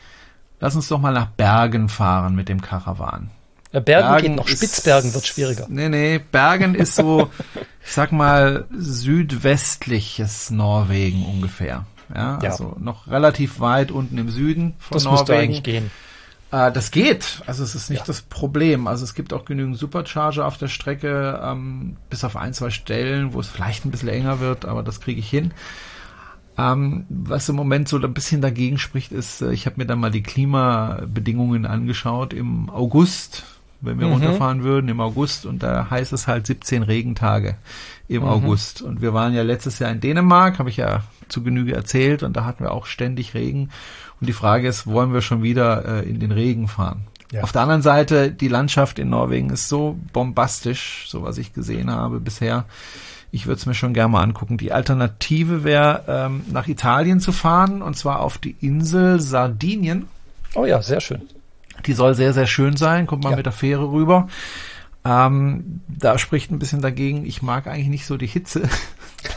[0.58, 3.30] lass uns doch mal nach Bergen fahren mit dem Karawan.
[3.70, 5.66] Bergen, Bergen geht noch, Spitzbergen wird schwieriger.
[5.68, 7.30] Nee, nee, Bergen ist so,
[7.84, 11.84] ich sag mal, südwestliches Norwegen ungefähr.
[12.14, 15.18] Ja, ja, also noch relativ weit unten im Süden von das Norwegen.
[15.18, 15.90] Das müsste eigentlich gehen.
[16.50, 17.42] Äh, das geht.
[17.46, 18.06] Also es ist nicht ja.
[18.06, 18.86] das Problem.
[18.86, 23.34] Also es gibt auch genügend Supercharger auf der Strecke, ähm, bis auf ein, zwei Stellen,
[23.34, 25.52] wo es vielleicht ein bisschen enger wird, aber das kriege ich hin.
[26.56, 30.00] Ähm, was im Moment so ein bisschen dagegen spricht, ist, äh, ich habe mir dann
[30.00, 33.44] mal die Klimabedingungen angeschaut im August,
[33.80, 34.14] wenn wir mhm.
[34.14, 37.56] runterfahren würden im August und da heißt es halt 17 Regentage
[38.08, 38.28] im mhm.
[38.28, 38.82] August.
[38.82, 42.36] Und wir waren ja letztes Jahr in Dänemark, habe ich ja zu Genüge erzählt und
[42.36, 43.70] da hatten wir auch ständig Regen.
[44.20, 47.04] Und die Frage ist, wollen wir schon wieder äh, in den Regen fahren?
[47.30, 47.42] Ja.
[47.42, 51.90] Auf der anderen Seite, die Landschaft in Norwegen ist so bombastisch, so was ich gesehen
[51.90, 52.64] habe bisher.
[53.30, 54.56] Ich würde es mir schon gerne mal angucken.
[54.56, 60.08] Die Alternative wäre, ähm, nach Italien zu fahren, und zwar auf die Insel Sardinien.
[60.54, 61.28] Oh ja, sehr schön.
[61.86, 63.06] Die soll sehr, sehr schön sein.
[63.06, 63.36] Kommt mal ja.
[63.36, 64.28] mit der Fähre rüber.
[65.04, 68.68] Ähm, da spricht ein bisschen dagegen, ich mag eigentlich nicht so die Hitze.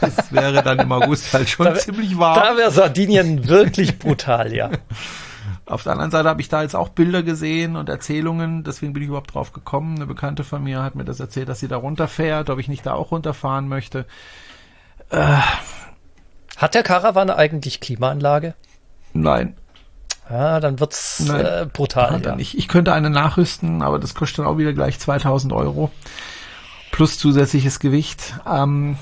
[0.00, 2.38] Das wäre dann im August halt schon da, ziemlich warm.
[2.38, 4.70] Da wäre Sardinien wirklich brutal, ja.
[5.66, 9.02] Auf der anderen Seite habe ich da jetzt auch Bilder gesehen und Erzählungen, deswegen bin
[9.02, 9.96] ich überhaupt drauf gekommen.
[9.96, 12.86] Eine Bekannte von mir hat mir das erzählt, dass sie da runterfährt, ob ich nicht
[12.86, 14.06] da auch runterfahren möchte.
[15.10, 15.38] Äh,
[16.56, 18.54] hat der Caravan eigentlich Klimaanlage?
[19.12, 19.56] Nein.
[20.30, 22.22] Ja, dann wird's äh, brutal.
[22.24, 22.36] Ja.
[22.38, 25.90] Ich, ich könnte eine nachrüsten, aber das kostet dann auch wieder gleich 2000 Euro
[26.92, 28.34] plus zusätzliches Gewicht.
[28.48, 28.96] Ähm,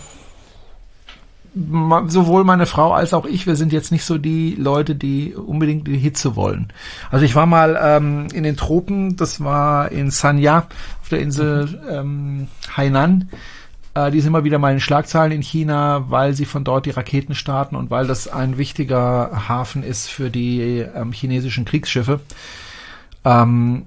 [2.07, 5.87] sowohl meine Frau als auch ich, wir sind jetzt nicht so die Leute, die unbedingt
[5.89, 6.73] die Hitze wollen.
[7.11, 10.68] Also ich war mal ähm, in den Tropen, das war in Sanya
[11.03, 13.29] auf der Insel ähm, Hainan.
[13.95, 16.91] Äh, die sind immer wieder mal in Schlagzeilen in China, weil sie von dort die
[16.91, 22.20] Raketen starten und weil das ein wichtiger Hafen ist für die ähm, chinesischen Kriegsschiffe.
[23.24, 23.86] Ähm,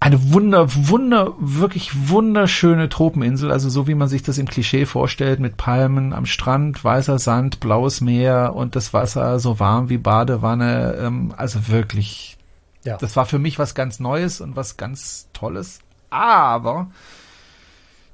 [0.00, 5.38] eine wunder, wunder, wirklich wunderschöne Tropeninsel, also so wie man sich das im Klischee vorstellt,
[5.38, 10.96] mit Palmen am Strand, weißer Sand, blaues Meer und das Wasser so warm wie Badewanne,
[11.00, 12.36] ähm, also wirklich,
[12.84, 12.96] ja.
[12.96, 15.78] das war für mich was ganz Neues und was ganz Tolles,
[16.10, 16.90] aber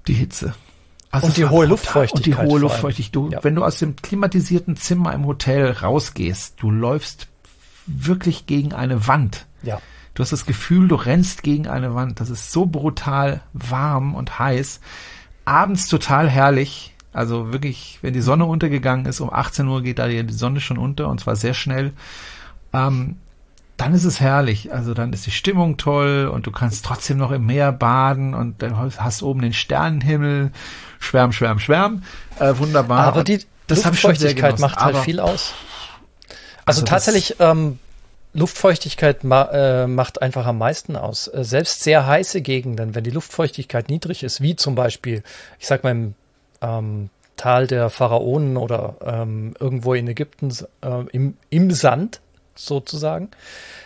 [0.06, 0.52] die Hitze.
[1.10, 2.38] Also und die hohe Luftfeuchtigkeit.
[2.38, 3.14] Und die hohe Luftfeuchtigkeit.
[3.14, 3.42] Du, ja.
[3.42, 7.28] Wenn du aus dem klimatisierten Zimmer im Hotel rausgehst, du läufst
[7.86, 9.46] wirklich gegen eine Wand.
[9.62, 9.80] Ja.
[10.14, 12.20] Du hast das Gefühl, du rennst gegen eine Wand.
[12.20, 14.80] Das ist so brutal warm und heiß.
[15.44, 16.94] Abends total herrlich.
[17.12, 20.76] Also wirklich, wenn die Sonne untergegangen ist, um 18 Uhr geht da die Sonne schon
[20.76, 21.92] unter und zwar sehr schnell.
[22.72, 23.16] Ähm,
[23.78, 24.72] dann ist es herrlich.
[24.72, 28.60] Also dann ist die Stimmung toll und du kannst trotzdem noch im Meer baden und
[28.60, 30.50] dann hast oben den Sternenhimmel.
[30.98, 32.02] Schwärm, schwärm, schwärm.
[32.40, 33.04] Äh, wunderbar.
[33.06, 35.54] Aber die das Luftfeuchtigkeit macht halt viel aus.
[36.64, 37.78] Also, also tatsächlich ähm,
[38.32, 41.28] Luftfeuchtigkeit ma äh, macht einfach am meisten aus.
[41.28, 45.22] Äh, selbst sehr heiße Gegenden, wenn die Luftfeuchtigkeit niedrig ist, wie zum Beispiel,
[45.60, 46.14] ich sag mal im
[46.60, 50.52] ähm, Tal der Pharaonen oder ähm, irgendwo in Ägypten
[50.82, 52.20] äh, im, im Sand
[52.66, 53.30] sozusagen,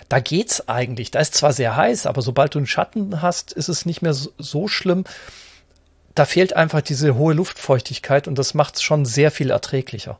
[0.08, 1.10] da geht's eigentlich.
[1.10, 4.14] Da ist zwar sehr heiß, aber sobald du einen Schatten hast, ist es nicht mehr
[4.14, 5.04] so, so schlimm.
[6.14, 10.18] Da fehlt einfach diese hohe Luftfeuchtigkeit und das macht es schon sehr viel erträglicher.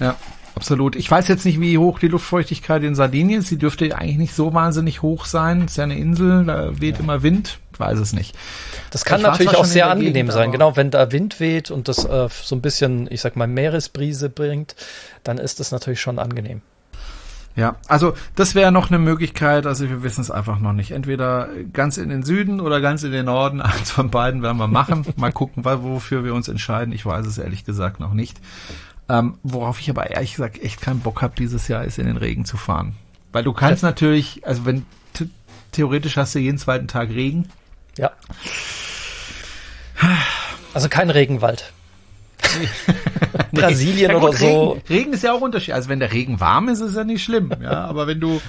[0.00, 0.16] Ja,
[0.56, 0.94] Absolut.
[0.94, 3.48] Ich weiß jetzt nicht, wie hoch die Luftfeuchtigkeit in Sardinien ist.
[3.48, 5.64] Sie dürfte eigentlich nicht so wahnsinnig hoch sein.
[5.64, 7.00] Es ist ja eine Insel, da weht ja.
[7.00, 7.58] immer Wind.
[7.72, 8.36] Ich weiß es nicht.
[8.92, 10.52] Das kann ich natürlich auch sehr angenehm Gegend, sein.
[10.52, 14.28] Genau, wenn da Wind weht und das äh, so ein bisschen, ich sag mal, Meeresbrise
[14.28, 14.76] bringt,
[15.24, 16.62] dann ist das natürlich schon angenehm.
[17.56, 20.90] Ja, also das wäre noch eine Möglichkeit, also wir wissen es einfach noch nicht.
[20.90, 24.66] Entweder ganz in den Süden oder ganz in den Norden, eins von beiden werden wir
[24.66, 25.06] machen.
[25.16, 26.92] Mal gucken, wofür wir uns entscheiden.
[26.92, 28.40] Ich weiß es ehrlich gesagt noch nicht.
[29.08, 32.16] Ähm, worauf ich aber ehrlich gesagt echt keinen Bock habe dieses Jahr, ist in den
[32.16, 32.94] Regen zu fahren.
[33.32, 33.90] Weil du kannst ja.
[33.90, 34.84] natürlich, also wenn
[35.72, 37.48] theoretisch hast du jeden zweiten Tag Regen.
[37.98, 38.12] Ja.
[40.72, 41.72] Also kein Regenwald.
[43.52, 44.70] Brasilien ja, gut, oder so.
[44.72, 45.74] Regen, Regen, ist ja auch unterschiedlich.
[45.74, 47.50] Also wenn der Regen warm ist, ist ja nicht schlimm.
[47.62, 48.40] Ja, aber wenn du,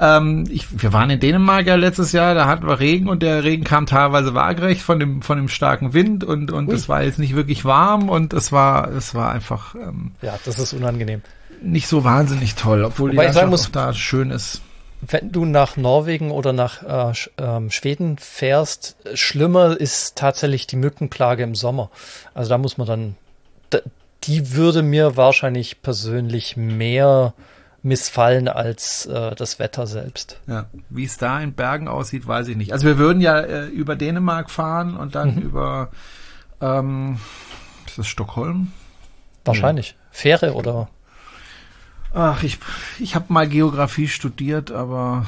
[0.00, 3.44] ähm, ich, wir waren in Dänemark ja letztes Jahr, da hatten wir Regen und der
[3.44, 7.18] Regen kam teilweise waagerecht von dem von dem starken Wind und und es war jetzt
[7.18, 9.74] nicht wirklich warm und es war es war einfach.
[9.74, 11.22] Ähm, ja, das ist unangenehm.
[11.62, 14.62] Nicht so wahnsinnig toll, obwohl Wobei die Landschaft muss, da schön ist
[15.02, 21.42] wenn du nach Norwegen oder nach äh, ähm, Schweden fährst, schlimmer ist tatsächlich die Mückenplage
[21.42, 21.90] im Sommer.
[22.34, 23.16] Also da muss man dann,
[24.24, 27.34] die würde mir wahrscheinlich persönlich mehr
[27.82, 30.38] missfallen als äh, das Wetter selbst.
[30.46, 32.72] Ja, wie es da in Bergen aussieht, weiß ich nicht.
[32.72, 35.42] Also wir würden ja äh, über Dänemark fahren und dann mhm.
[35.42, 35.90] über
[36.60, 37.18] ähm,
[37.86, 38.72] ist das Stockholm?
[39.44, 39.96] Wahrscheinlich.
[39.98, 40.08] Nee.
[40.12, 40.88] Fähre oder?
[42.14, 42.58] Ach, ich,
[42.98, 45.26] ich habe mal Geografie studiert, aber.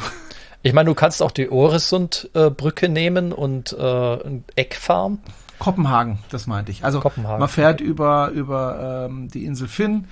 [0.63, 5.19] Ich meine, du kannst auch die Oresund-Brücke nehmen und äh, ein Eck fahren.
[5.59, 6.85] Kopenhagen, das meinte ich.
[6.85, 10.07] Also man fährt über, über ähm, die Insel Finn,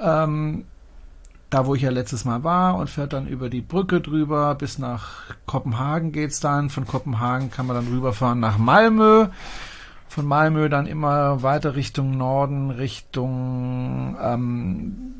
[0.00, 0.64] ähm,
[1.50, 4.78] da wo ich ja letztes Mal war, und fährt dann über die Brücke drüber bis
[4.78, 6.68] nach Kopenhagen geht's dann.
[6.68, 9.28] Von Kopenhagen kann man dann rüberfahren nach Malmö.
[10.08, 15.14] Von Malmö dann immer weiter Richtung Norden, Richtung ähm,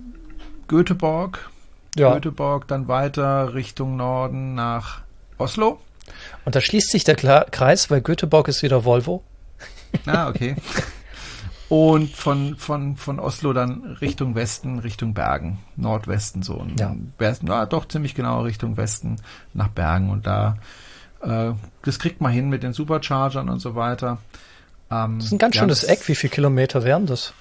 [0.66, 1.50] Göteborg.
[1.96, 2.12] Ja.
[2.14, 5.00] Göteborg dann weiter Richtung Norden nach
[5.38, 5.80] Oslo.
[6.44, 9.22] Und da schließt sich der Kreis, weil Göteborg ist wieder Volvo.
[10.06, 10.56] Ah, okay.
[11.68, 16.66] Und von, von, von Oslo dann Richtung Westen, Richtung Bergen, Nordwesten so.
[16.78, 16.96] Ja.
[17.18, 19.16] Westen, ah, doch ziemlich genau Richtung Westen
[19.52, 20.10] nach Bergen.
[20.10, 20.56] Und da,
[21.20, 24.18] äh, das kriegt man hin mit den Superchargern und so weiter.
[24.90, 26.08] Ähm, das ist ein ganz schönes Eck.
[26.08, 27.34] Wie viele Kilometer wären das?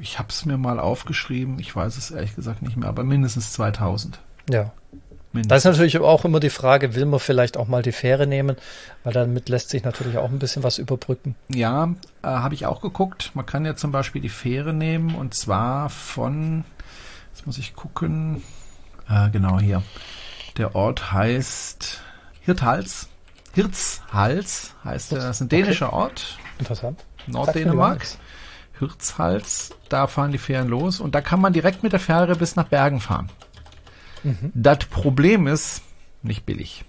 [0.00, 1.58] Ich habe es mir mal aufgeschrieben.
[1.58, 4.20] Ich weiß es ehrlich gesagt nicht mehr, aber mindestens 2000.
[4.50, 4.72] Ja.
[5.38, 5.62] Mindestens.
[5.62, 8.56] Da ist natürlich auch immer die Frage, will man vielleicht auch mal die Fähre nehmen,
[9.04, 11.34] weil damit lässt sich natürlich auch ein bisschen was überbrücken.
[11.48, 13.30] Ja, äh, habe ich auch geguckt.
[13.34, 16.64] Man kann ja zum Beispiel die Fähre nehmen und zwar von,
[17.34, 18.42] jetzt muss ich gucken,
[19.08, 19.82] Äh, genau hier.
[20.56, 22.02] Der Ort heißt
[22.40, 23.08] Hirthals.
[23.54, 25.18] Hirzhals heißt er.
[25.18, 25.96] Das ist ein dänischer okay.
[25.96, 26.38] Ort.
[26.58, 27.04] Interessant.
[27.26, 28.06] Norddänemark.
[28.78, 29.70] Hirzhals.
[29.88, 32.66] Da fahren die Fähren los und da kann man direkt mit der Fähre bis nach
[32.66, 33.28] Bergen fahren.
[34.24, 34.52] Mhm.
[34.54, 35.82] Das Problem ist
[36.22, 36.84] nicht billig.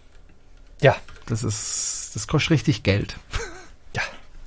[0.81, 0.95] Ja.
[1.27, 3.15] Das ist, das kostet richtig Geld.
[3.95, 4.01] Ja.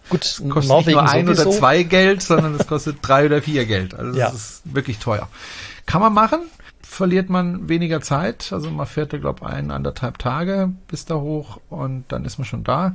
[0.09, 1.49] Gut, das kostet Norwegen nicht nur ein sowieso.
[1.49, 3.95] oder zwei Geld, sondern es kostet drei oder vier Geld.
[3.95, 4.27] Also ja.
[4.27, 5.29] das ist wirklich teuer.
[5.87, 6.41] Kann man machen,
[6.83, 8.53] verliert man weniger Zeit.
[8.53, 12.45] Also man fährt glaube ich, ein, anderthalb Tage bis da hoch und dann ist man
[12.45, 12.95] schon da.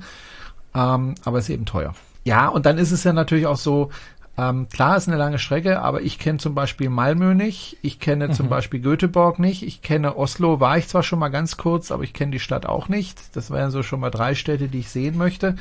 [0.76, 1.96] Ähm, aber ist eben teuer.
[2.24, 3.90] Ja, und dann ist es ja natürlich auch so,
[4.38, 8.28] ähm, klar, ist eine lange Strecke, aber ich kenne zum Beispiel Malmö nicht, ich kenne
[8.28, 8.34] mhm.
[8.34, 12.04] zum Beispiel Göteborg nicht, ich kenne Oslo, war ich zwar schon mal ganz kurz, aber
[12.04, 13.36] ich kenne die Stadt auch nicht.
[13.36, 15.56] Das wären so schon mal drei Städte, die ich sehen möchte.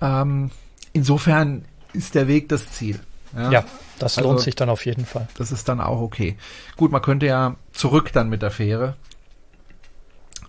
[0.00, 0.50] Ähm,
[0.94, 2.98] insofern ist der Weg das Ziel.
[3.36, 3.64] Ja, ja
[3.98, 5.28] das also, lohnt sich dann auf jeden Fall.
[5.36, 6.38] Das ist dann auch okay.
[6.78, 8.96] Gut, man könnte ja zurück dann mit der Fähre.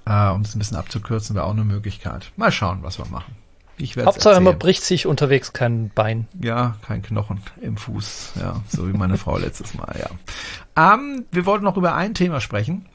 [0.05, 2.32] Äh, um es ein bisschen abzukürzen, wäre auch eine Möglichkeit.
[2.38, 3.36] Mal schauen, was wir machen.
[3.82, 4.43] Ich Hauptsache, erzählen.
[4.43, 6.27] man bricht sich unterwegs kein Bein.
[6.41, 8.34] Ja, kein Knochen im Fuß.
[8.39, 10.93] Ja, so wie meine Frau letztes Mal, ja.
[10.93, 12.86] Ähm, wir wollten noch über ein Thema sprechen.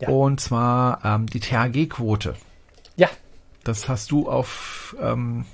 [0.00, 0.08] Ja.
[0.08, 2.34] Und zwar ähm, die THG-Quote.
[2.96, 3.08] Ja.
[3.64, 5.44] Das hast du auf ähm,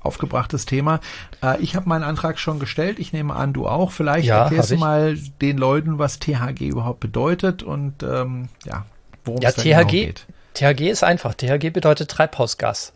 [0.00, 1.00] aufgebrachtes Thema.
[1.42, 2.98] Äh, ich habe meinen Antrag schon gestellt.
[2.98, 3.90] Ich nehme an, du auch.
[3.90, 8.86] Vielleicht ja, erklärst du mal den Leuten, was THG überhaupt bedeutet und ähm, ja,
[9.24, 10.26] worum ja, es THG, genau geht.
[10.54, 11.34] THG ist einfach.
[11.34, 12.92] THG bedeutet Treibhausgas.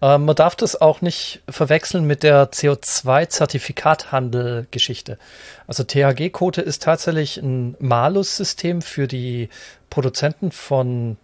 [0.00, 5.18] Ähm, man darf das auch nicht verwechseln mit der CO2-Zertifikathandel-Geschichte.
[5.66, 9.48] Also THG-Quote ist tatsächlich ein Malus-System für die
[9.90, 11.16] Produzenten von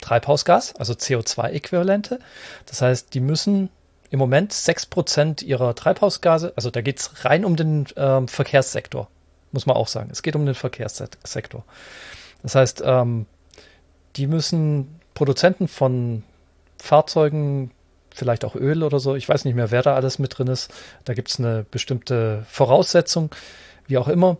[0.00, 2.20] Treibhausgas, also CO2-Äquivalente.
[2.66, 3.70] Das heißt, die müssen
[4.10, 9.08] im Moment 6% ihrer Treibhausgase, also da geht es rein um den ähm, Verkehrssektor,
[9.52, 10.10] muss man auch sagen.
[10.12, 11.64] Es geht um den Verkehrssektor.
[12.42, 13.26] Das heißt, ähm,
[14.16, 16.22] die müssen Produzenten von
[16.78, 17.70] Fahrzeugen
[18.16, 19.14] vielleicht auch Öl oder so.
[19.14, 20.72] Ich weiß nicht mehr, wer da alles mit drin ist.
[21.04, 23.30] Da gibt es eine bestimmte Voraussetzung,
[23.86, 24.38] wie auch immer.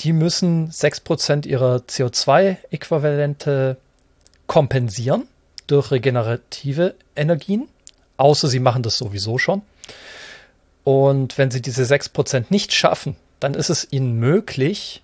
[0.00, 3.76] Die müssen 6% ihrer CO2-Äquivalente
[4.46, 5.26] kompensieren
[5.66, 7.68] durch regenerative Energien,
[8.16, 9.62] außer sie machen das sowieso schon.
[10.84, 15.02] Und wenn sie diese 6% nicht schaffen, dann ist es ihnen möglich,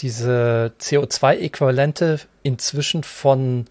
[0.00, 3.66] diese CO2-Äquivalente inzwischen von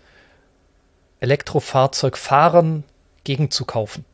[1.21, 2.83] Elektrofahrzeugfahrern
[3.23, 4.05] gegenzukaufen.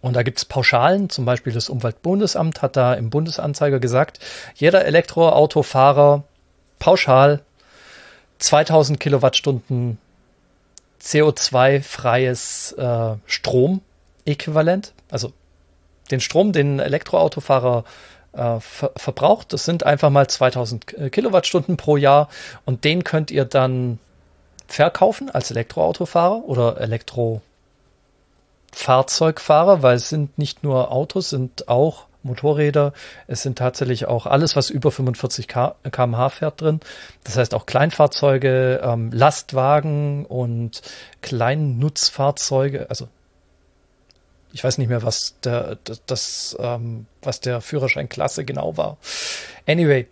[0.00, 4.20] Und da gibt es Pauschalen, zum Beispiel das Umweltbundesamt hat da im Bundesanzeiger gesagt,
[4.54, 6.22] jeder Elektroautofahrer
[6.78, 7.40] pauschal
[8.38, 9.98] 2000 Kilowattstunden
[11.02, 15.32] CO2-freies äh, Stromäquivalent, also
[16.10, 17.84] den Strom, den Elektroautofahrer
[18.32, 22.28] äh, ver verbraucht, das sind einfach mal 2000 äh, Kilowattstunden pro Jahr
[22.64, 23.98] und den könnt ihr dann
[24.68, 27.42] verkaufen als Elektroautofahrer oder Elektro
[28.72, 32.92] Fahrzeugfahrer, weil es sind nicht nur Autos, sind auch Motorräder,
[33.26, 36.80] es sind tatsächlich auch alles, was über 45 km/h fährt drin.
[37.24, 40.82] Das heißt auch Kleinfahrzeuge, ähm, Lastwagen und
[41.22, 42.90] Kleinnutzfahrzeuge.
[42.90, 43.08] Also
[44.52, 48.98] ich weiß nicht mehr, was der, das, ähm, was der Führerscheinklasse genau war.
[49.66, 50.06] Anyway.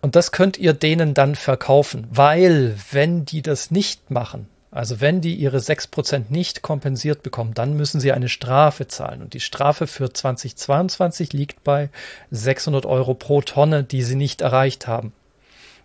[0.00, 5.20] Und das könnt ihr denen dann verkaufen, weil wenn die das nicht machen, also wenn
[5.20, 9.22] die ihre 6% nicht kompensiert bekommen, dann müssen sie eine Strafe zahlen.
[9.22, 11.88] Und die Strafe für 2022 liegt bei
[12.30, 15.12] 600 Euro pro Tonne, die sie nicht erreicht haben.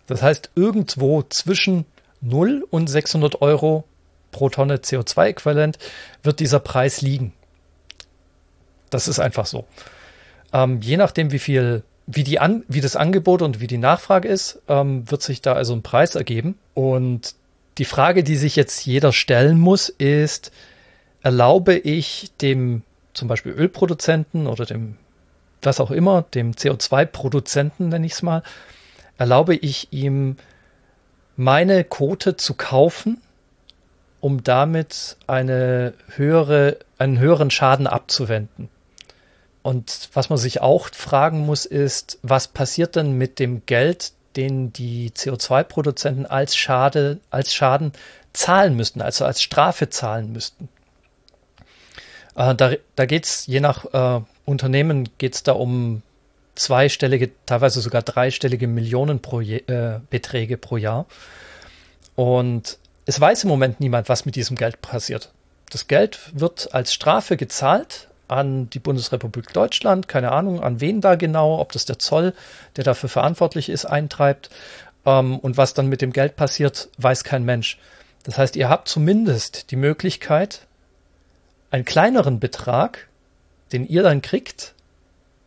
[0.06, 1.86] Das heißt, irgendwo zwischen
[2.20, 3.84] 0 und 600 Euro
[4.32, 5.78] pro Tonne CO2-Äquivalent
[6.22, 7.32] wird dieser Preis liegen.
[8.90, 9.64] Das ist einfach so.
[10.52, 14.28] Ähm, je nachdem, wie viel, wie, die An wie das Angebot und wie die Nachfrage
[14.28, 16.58] ist, ähm, wird sich da also ein Preis ergeben.
[16.74, 17.34] Und
[17.78, 20.52] die Frage, die sich jetzt jeder stellen muss, ist,
[21.22, 22.82] erlaube ich dem
[23.14, 24.96] zum Beispiel Ölproduzenten oder dem,
[25.62, 28.42] was auch immer, dem CO2-Produzenten, nenne ich es mal,
[29.18, 30.36] erlaube ich ihm,
[31.36, 33.20] meine Quote zu kaufen,
[34.20, 38.68] um damit eine höhere, einen höheren Schaden abzuwenden.
[39.62, 44.72] Und was man sich auch fragen muss, ist, was passiert denn mit dem Geld, den
[44.72, 46.56] die CO2-Produzenten als,
[47.30, 47.92] als Schaden
[48.32, 50.68] zahlen müssten, also als Strafe zahlen müssten.
[52.36, 56.02] Äh, da da geht es je nach äh, Unternehmen geht es da um
[56.54, 61.06] zweistellige, teilweise sogar dreistellige Millionenbeträge äh, pro Jahr.
[62.14, 65.32] Und es weiß im Moment niemand, was mit diesem Geld passiert.
[65.70, 71.14] Das Geld wird als Strafe gezahlt an die Bundesrepublik Deutschland, keine Ahnung, an wen da
[71.14, 72.34] genau, ob das der Zoll,
[72.76, 74.50] der dafür verantwortlich ist, eintreibt.
[75.06, 77.78] ähm, und was dann mit dem Geld passiert, weiß kein Mensch.
[78.24, 80.66] Das heißt, ihr habt zumindest die Möglichkeit,
[81.70, 83.08] einen kleineren Betrag,
[83.72, 84.74] den ihr dann kriegt,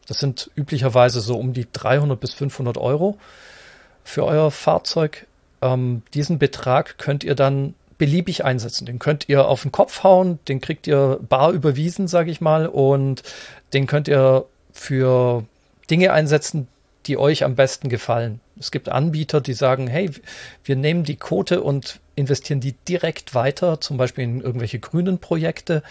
[0.08, 3.18] das sind üblicherweise so um die 300 bis 500 Euro
[4.04, 5.26] für euer Fahrzeug,
[5.62, 8.86] ähm, diesen Betrag könnt ihr dann beliebig einsetzen.
[8.86, 12.68] Den könnt ihr auf den Kopf hauen, den kriegt ihr bar überwiesen, sage ich mal,
[12.68, 13.24] und
[13.74, 15.44] den könnt ihr für
[15.90, 16.68] Dinge einsetzen,
[17.08, 18.40] die euch am besten gefallen.
[18.60, 20.12] Es gibt Anbieter, die sagen, hey,
[20.64, 25.84] wir nehmen die Quote und investieren die direkt weiter, zum Beispiel in irgendwelche grünen Projekte.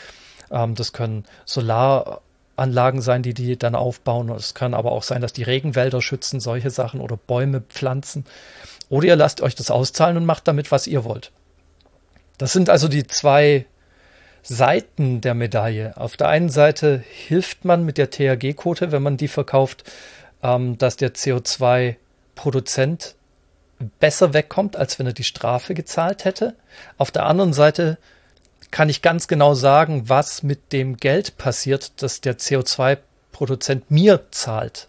[0.51, 4.29] Ähm, das können Solaranlagen sein, die die dann aufbauen.
[4.31, 8.25] Es kann aber auch sein, dass die Regenwälder schützen, solche Sachen oder Bäume pflanzen.
[8.89, 11.33] Oder ihr lasst euch das auszahlen und macht damit, was ihr wollt.
[12.39, 13.66] Das sind also die zwei
[14.43, 15.97] Seiten der Medaille.
[15.97, 19.91] Auf der einen Seite hilft man mit der THG-Quote, wenn man die verkauft,
[20.43, 23.14] ähm, dass der CO2-Produzent
[23.99, 26.55] besser wegkommt, als wenn er die Strafe gezahlt hätte.
[26.97, 27.99] Auf der anderen Seite
[28.70, 34.89] kann ich ganz genau sagen, was mit dem Geld passiert, das der CO2-Produzent mir zahlt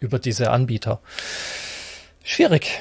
[0.00, 1.00] über diese Anbieter.
[2.30, 2.78] Schwierig.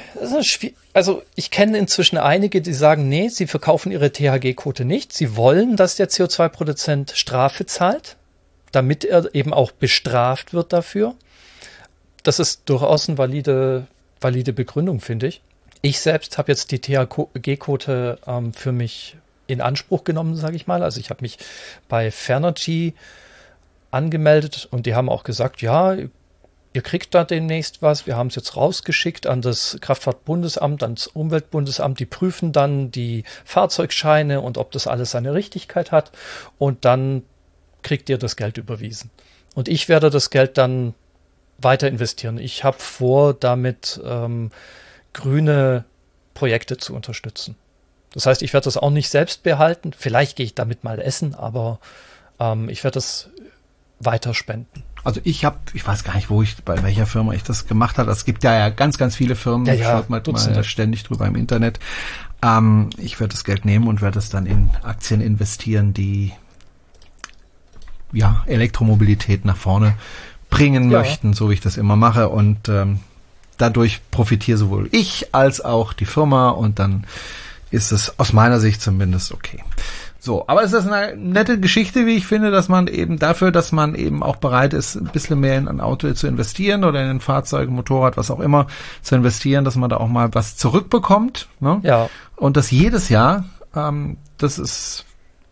[0.93, 5.13] Also ich kenne inzwischen einige, die sagen, nee, sie verkaufen ihre THG-Quote nicht.
[5.13, 8.17] Sie wollen, dass der CO2-Produzent Strafe zahlt,
[8.73, 11.15] damit er eben auch bestraft wird dafür.
[12.23, 13.87] Das ist durchaus eine valide,
[14.19, 15.41] valide Begründung, finde ich.
[15.81, 19.15] Ich selbst habe jetzt die THG-Quote ähm, für mich
[19.47, 20.83] in Anspruch genommen, sage ich mal.
[20.83, 21.37] Also ich habe mich
[21.87, 22.95] bei Fernergy
[23.91, 25.95] angemeldet und die haben auch gesagt, ja,
[26.77, 28.05] ihr kriegt da demnächst was.
[28.05, 31.99] Wir haben es jetzt rausgeschickt an das Kraftfahrtbundesamt, ans Umweltbundesamt.
[31.99, 36.11] Die prüfen dann die Fahrzeugscheine und ob das alles seine Richtigkeit hat.
[36.59, 37.23] Und dann
[37.81, 39.09] kriegt ihr das Geld überwiesen.
[39.55, 40.93] Und ich werde das Geld dann
[41.57, 42.37] weiter investieren.
[42.37, 44.51] Ich habe vor, damit ähm,
[45.13, 45.83] grüne
[46.35, 47.55] Projekte zu unterstützen.
[48.13, 49.93] Das heißt, ich werde das auch nicht selbst behalten.
[49.97, 51.79] Vielleicht gehe ich damit mal essen, aber
[52.39, 53.31] ähm, ich werde das
[53.99, 54.83] weiter spenden.
[55.07, 57.97] Also ich habe, ich weiß gar nicht, wo ich, bei welcher Firma ich das gemacht
[57.97, 58.11] habe.
[58.11, 61.25] Es gibt ja, ja ganz, ganz viele Firmen, ja, ja, schaut man mal ständig drüber
[61.25, 61.79] im Internet.
[62.41, 66.33] Ähm, ich werde das Geld nehmen und werde es dann in Aktien investieren, die
[68.11, 69.93] ja Elektromobilität nach vorne
[70.49, 70.99] bringen ja.
[70.99, 72.27] möchten, so wie ich das immer mache.
[72.27, 72.99] Und ähm,
[73.57, 77.07] dadurch profitiere sowohl ich als auch die Firma und dann
[77.71, 79.63] ist es aus meiner Sicht zumindest okay.
[80.19, 83.71] So, aber es ist eine nette Geschichte, wie ich finde, dass man eben dafür, dass
[83.71, 87.09] man eben auch bereit ist, ein bisschen mehr in ein Auto zu investieren oder in
[87.09, 88.67] ein Fahrzeug, Motorrad, was auch immer
[89.01, 91.47] zu investieren, dass man da auch mal was zurückbekommt.
[91.59, 91.79] Ne?
[91.83, 92.09] Ja.
[92.35, 93.45] Und das jedes Jahr,
[93.75, 95.05] ähm, das ist,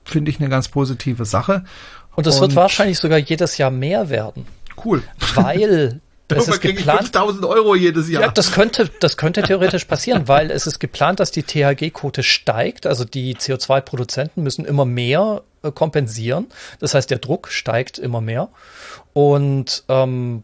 [0.04, 1.64] finde ich, eine ganz positive Sache.
[2.16, 4.46] Und es wird wahrscheinlich sogar jedes Jahr mehr werden.
[4.84, 5.04] Cool.
[5.36, 7.02] Weil das ist geplant.
[7.02, 8.24] 5000 Euro jedes Jahr.
[8.24, 12.88] Ja, das könnte, das könnte theoretisch passieren, weil es ist geplant, dass die THG-Quote steigt.
[12.88, 16.48] Also die CO2-Produzenten müssen immer mehr äh, kompensieren.
[16.80, 18.50] Das heißt, der Druck steigt immer mehr.
[19.14, 20.44] Und ähm,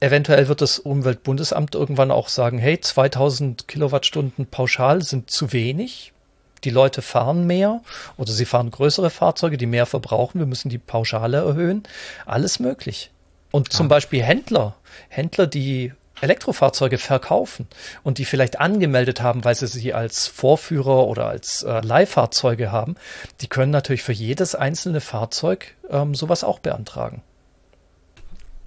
[0.00, 6.12] eventuell wird das Umweltbundesamt irgendwann auch sagen, hey, 2000 Kilowattstunden pauschal sind zu wenig.
[6.64, 7.82] Die Leute fahren mehr
[8.16, 10.40] oder sie fahren größere Fahrzeuge, die mehr verbrauchen.
[10.40, 11.84] Wir müssen die Pauschale erhöhen.
[12.26, 13.10] Alles möglich.
[13.50, 14.76] Und zum Beispiel Händler,
[15.08, 17.68] Händler, die Elektrofahrzeuge verkaufen
[18.02, 22.96] und die vielleicht angemeldet haben, weil sie sie als Vorführer oder als äh, Leihfahrzeuge haben,
[23.40, 27.22] die können natürlich für jedes einzelne Fahrzeug ähm, sowas auch beantragen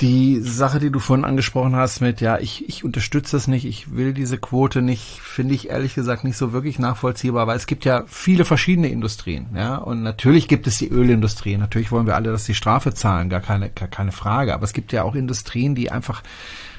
[0.01, 3.95] die Sache, die du vorhin angesprochen hast mit, ja, ich, ich unterstütze das nicht, ich
[3.95, 7.85] will diese Quote nicht, finde ich ehrlich gesagt nicht so wirklich nachvollziehbar, weil es gibt
[7.85, 12.31] ja viele verschiedene Industrien, ja, und natürlich gibt es die Ölindustrie, natürlich wollen wir alle,
[12.31, 15.75] dass die Strafe zahlen, gar keine, gar keine Frage, aber es gibt ja auch Industrien,
[15.75, 16.23] die einfach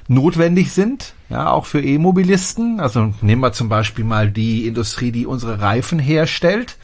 [0.08, 5.26] notwendig sind, ja, auch für E-Mobilisten, also nehmen wir zum Beispiel mal die Industrie, die
[5.26, 6.76] unsere Reifen herstellt,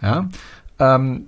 [0.00, 0.28] ja,
[0.78, 1.26] ähm,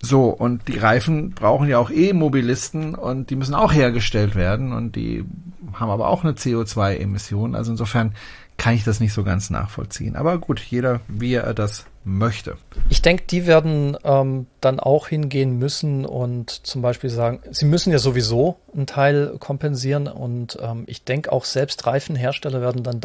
[0.00, 4.94] so, und die Reifen brauchen ja auch E-Mobilisten und die müssen auch hergestellt werden und
[4.94, 5.24] die
[5.72, 7.54] haben aber auch eine CO2-Emission.
[7.54, 8.14] Also insofern
[8.58, 10.16] kann ich das nicht so ganz nachvollziehen.
[10.16, 12.56] Aber gut, jeder, wie er das möchte.
[12.88, 17.92] Ich denke, die werden ähm, dann auch hingehen müssen und zum Beispiel sagen, sie müssen
[17.92, 23.00] ja sowieso einen Teil kompensieren und ähm, ich denke auch selbst Reifenhersteller werden dann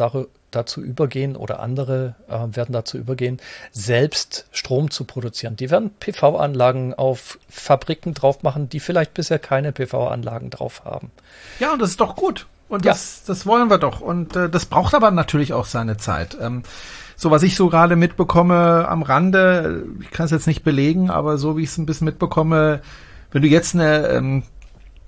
[0.50, 3.40] dazu übergehen oder andere äh, werden dazu übergehen,
[3.70, 5.56] selbst Strom zu produzieren.
[5.56, 11.10] Die werden PV-Anlagen auf Fabriken drauf machen, die vielleicht bisher keine PV-Anlagen drauf haben.
[11.60, 12.46] Ja, und das ist doch gut.
[12.74, 13.24] Und das, ja.
[13.28, 14.00] das wollen wir doch.
[14.00, 16.36] Und äh, das braucht aber natürlich auch seine Zeit.
[16.40, 16.62] Ähm,
[17.16, 21.38] so was ich so gerade mitbekomme am Rande, ich kann es jetzt nicht belegen, aber
[21.38, 22.80] so wie ich es ein bisschen mitbekomme,
[23.30, 24.42] wenn du jetzt eine ähm,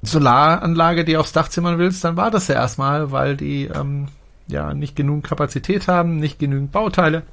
[0.03, 4.09] Solaranlage dir aufs Dach zimmern willst, dann war das ja erstmal, weil die ähm,
[4.47, 7.25] ja nicht genug Kapazität haben, nicht genügend Bauteile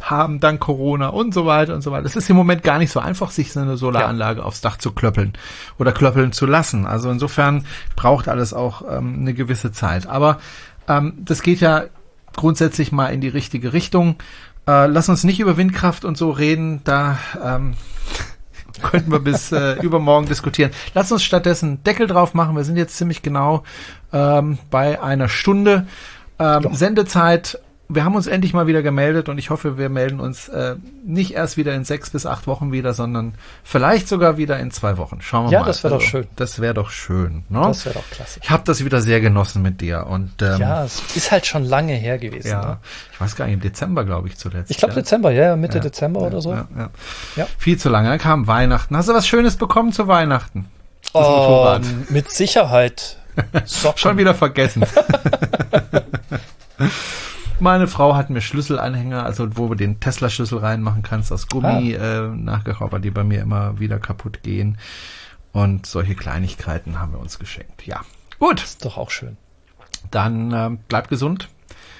[0.00, 2.06] haben dank Corona und so weiter und so weiter.
[2.06, 4.44] Es ist im Moment gar nicht so einfach, sich so eine Solaranlage ja.
[4.44, 5.32] aufs Dach zu klöppeln
[5.78, 6.86] oder klöppeln zu lassen.
[6.86, 10.06] Also insofern braucht alles auch ähm, eine gewisse Zeit.
[10.06, 10.38] Aber
[10.88, 11.84] ähm, das geht ja
[12.34, 14.16] grundsätzlich mal in die richtige Richtung.
[14.66, 16.80] Äh, lass uns nicht über Windkraft und so reden.
[16.84, 17.74] Da ähm,
[18.82, 20.72] könnten wir bis äh, übermorgen diskutieren.
[20.94, 22.56] Lass uns stattdessen Deckel drauf machen.
[22.56, 23.62] Wir sind jetzt ziemlich genau
[24.12, 25.86] ähm, bei einer Stunde.
[26.38, 27.58] Ähm, Sendezeit
[27.88, 31.34] wir haben uns endlich mal wieder gemeldet und ich hoffe, wir melden uns äh, nicht
[31.34, 35.20] erst wieder in sechs bis acht Wochen wieder, sondern vielleicht sogar wieder in zwei Wochen.
[35.20, 35.64] Schauen wir ja, mal.
[35.64, 36.26] Ja, das wäre also, doch schön.
[36.36, 37.44] Das wäre doch schön.
[37.48, 37.60] Ne?
[37.60, 38.40] Das wäre doch klasse.
[38.42, 40.06] Ich habe das wieder sehr genossen mit dir.
[40.06, 42.48] Und, ähm, ja, es ist halt schon lange her gewesen.
[42.48, 42.78] Ja, ne?
[43.12, 44.70] ich weiß gar nicht, im Dezember, glaube ich, zuletzt.
[44.70, 45.00] Ich glaube ja.
[45.00, 46.52] Dezember, ja, Mitte ja, Dezember oder so.
[46.52, 46.66] Ja,
[47.36, 47.46] ja.
[47.58, 48.08] Viel zu lange.
[48.08, 48.96] Dann kam Weihnachten.
[48.96, 50.66] Hast du was Schönes bekommen zu Weihnachten?
[51.12, 51.78] Das oh.
[52.08, 53.18] Mit Sicherheit.
[53.96, 54.84] Schon wieder vergessen.
[57.62, 62.24] Meine Frau hat mir Schlüsselanhänger, also wo du den Tesla-Schlüssel reinmachen kannst, aus Gummi ah.
[62.24, 64.78] äh, nachgekauft, die bei mir immer wieder kaputt gehen.
[65.52, 67.86] Und solche Kleinigkeiten haben wir uns geschenkt.
[67.86, 68.00] Ja,
[68.40, 68.60] gut.
[68.60, 69.36] Das ist doch auch schön.
[70.10, 71.50] Dann äh, bleib gesund.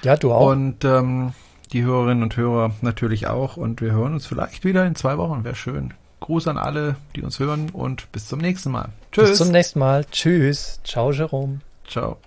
[0.03, 0.51] Ja, du auch.
[0.51, 1.33] Und ähm,
[1.73, 3.57] die Hörerinnen und Hörer natürlich auch.
[3.57, 5.45] Und wir hören uns vielleicht wieder in zwei Wochen.
[5.45, 5.95] Wäre schön.
[6.19, 8.89] Gruß an alle, die uns hören und bis zum nächsten Mal.
[9.13, 9.29] Tschüss.
[9.29, 10.05] Bis zum nächsten Mal.
[10.07, 10.81] Tschüss.
[10.83, 11.61] Ciao, Jerome.
[11.87, 12.19] Ciao.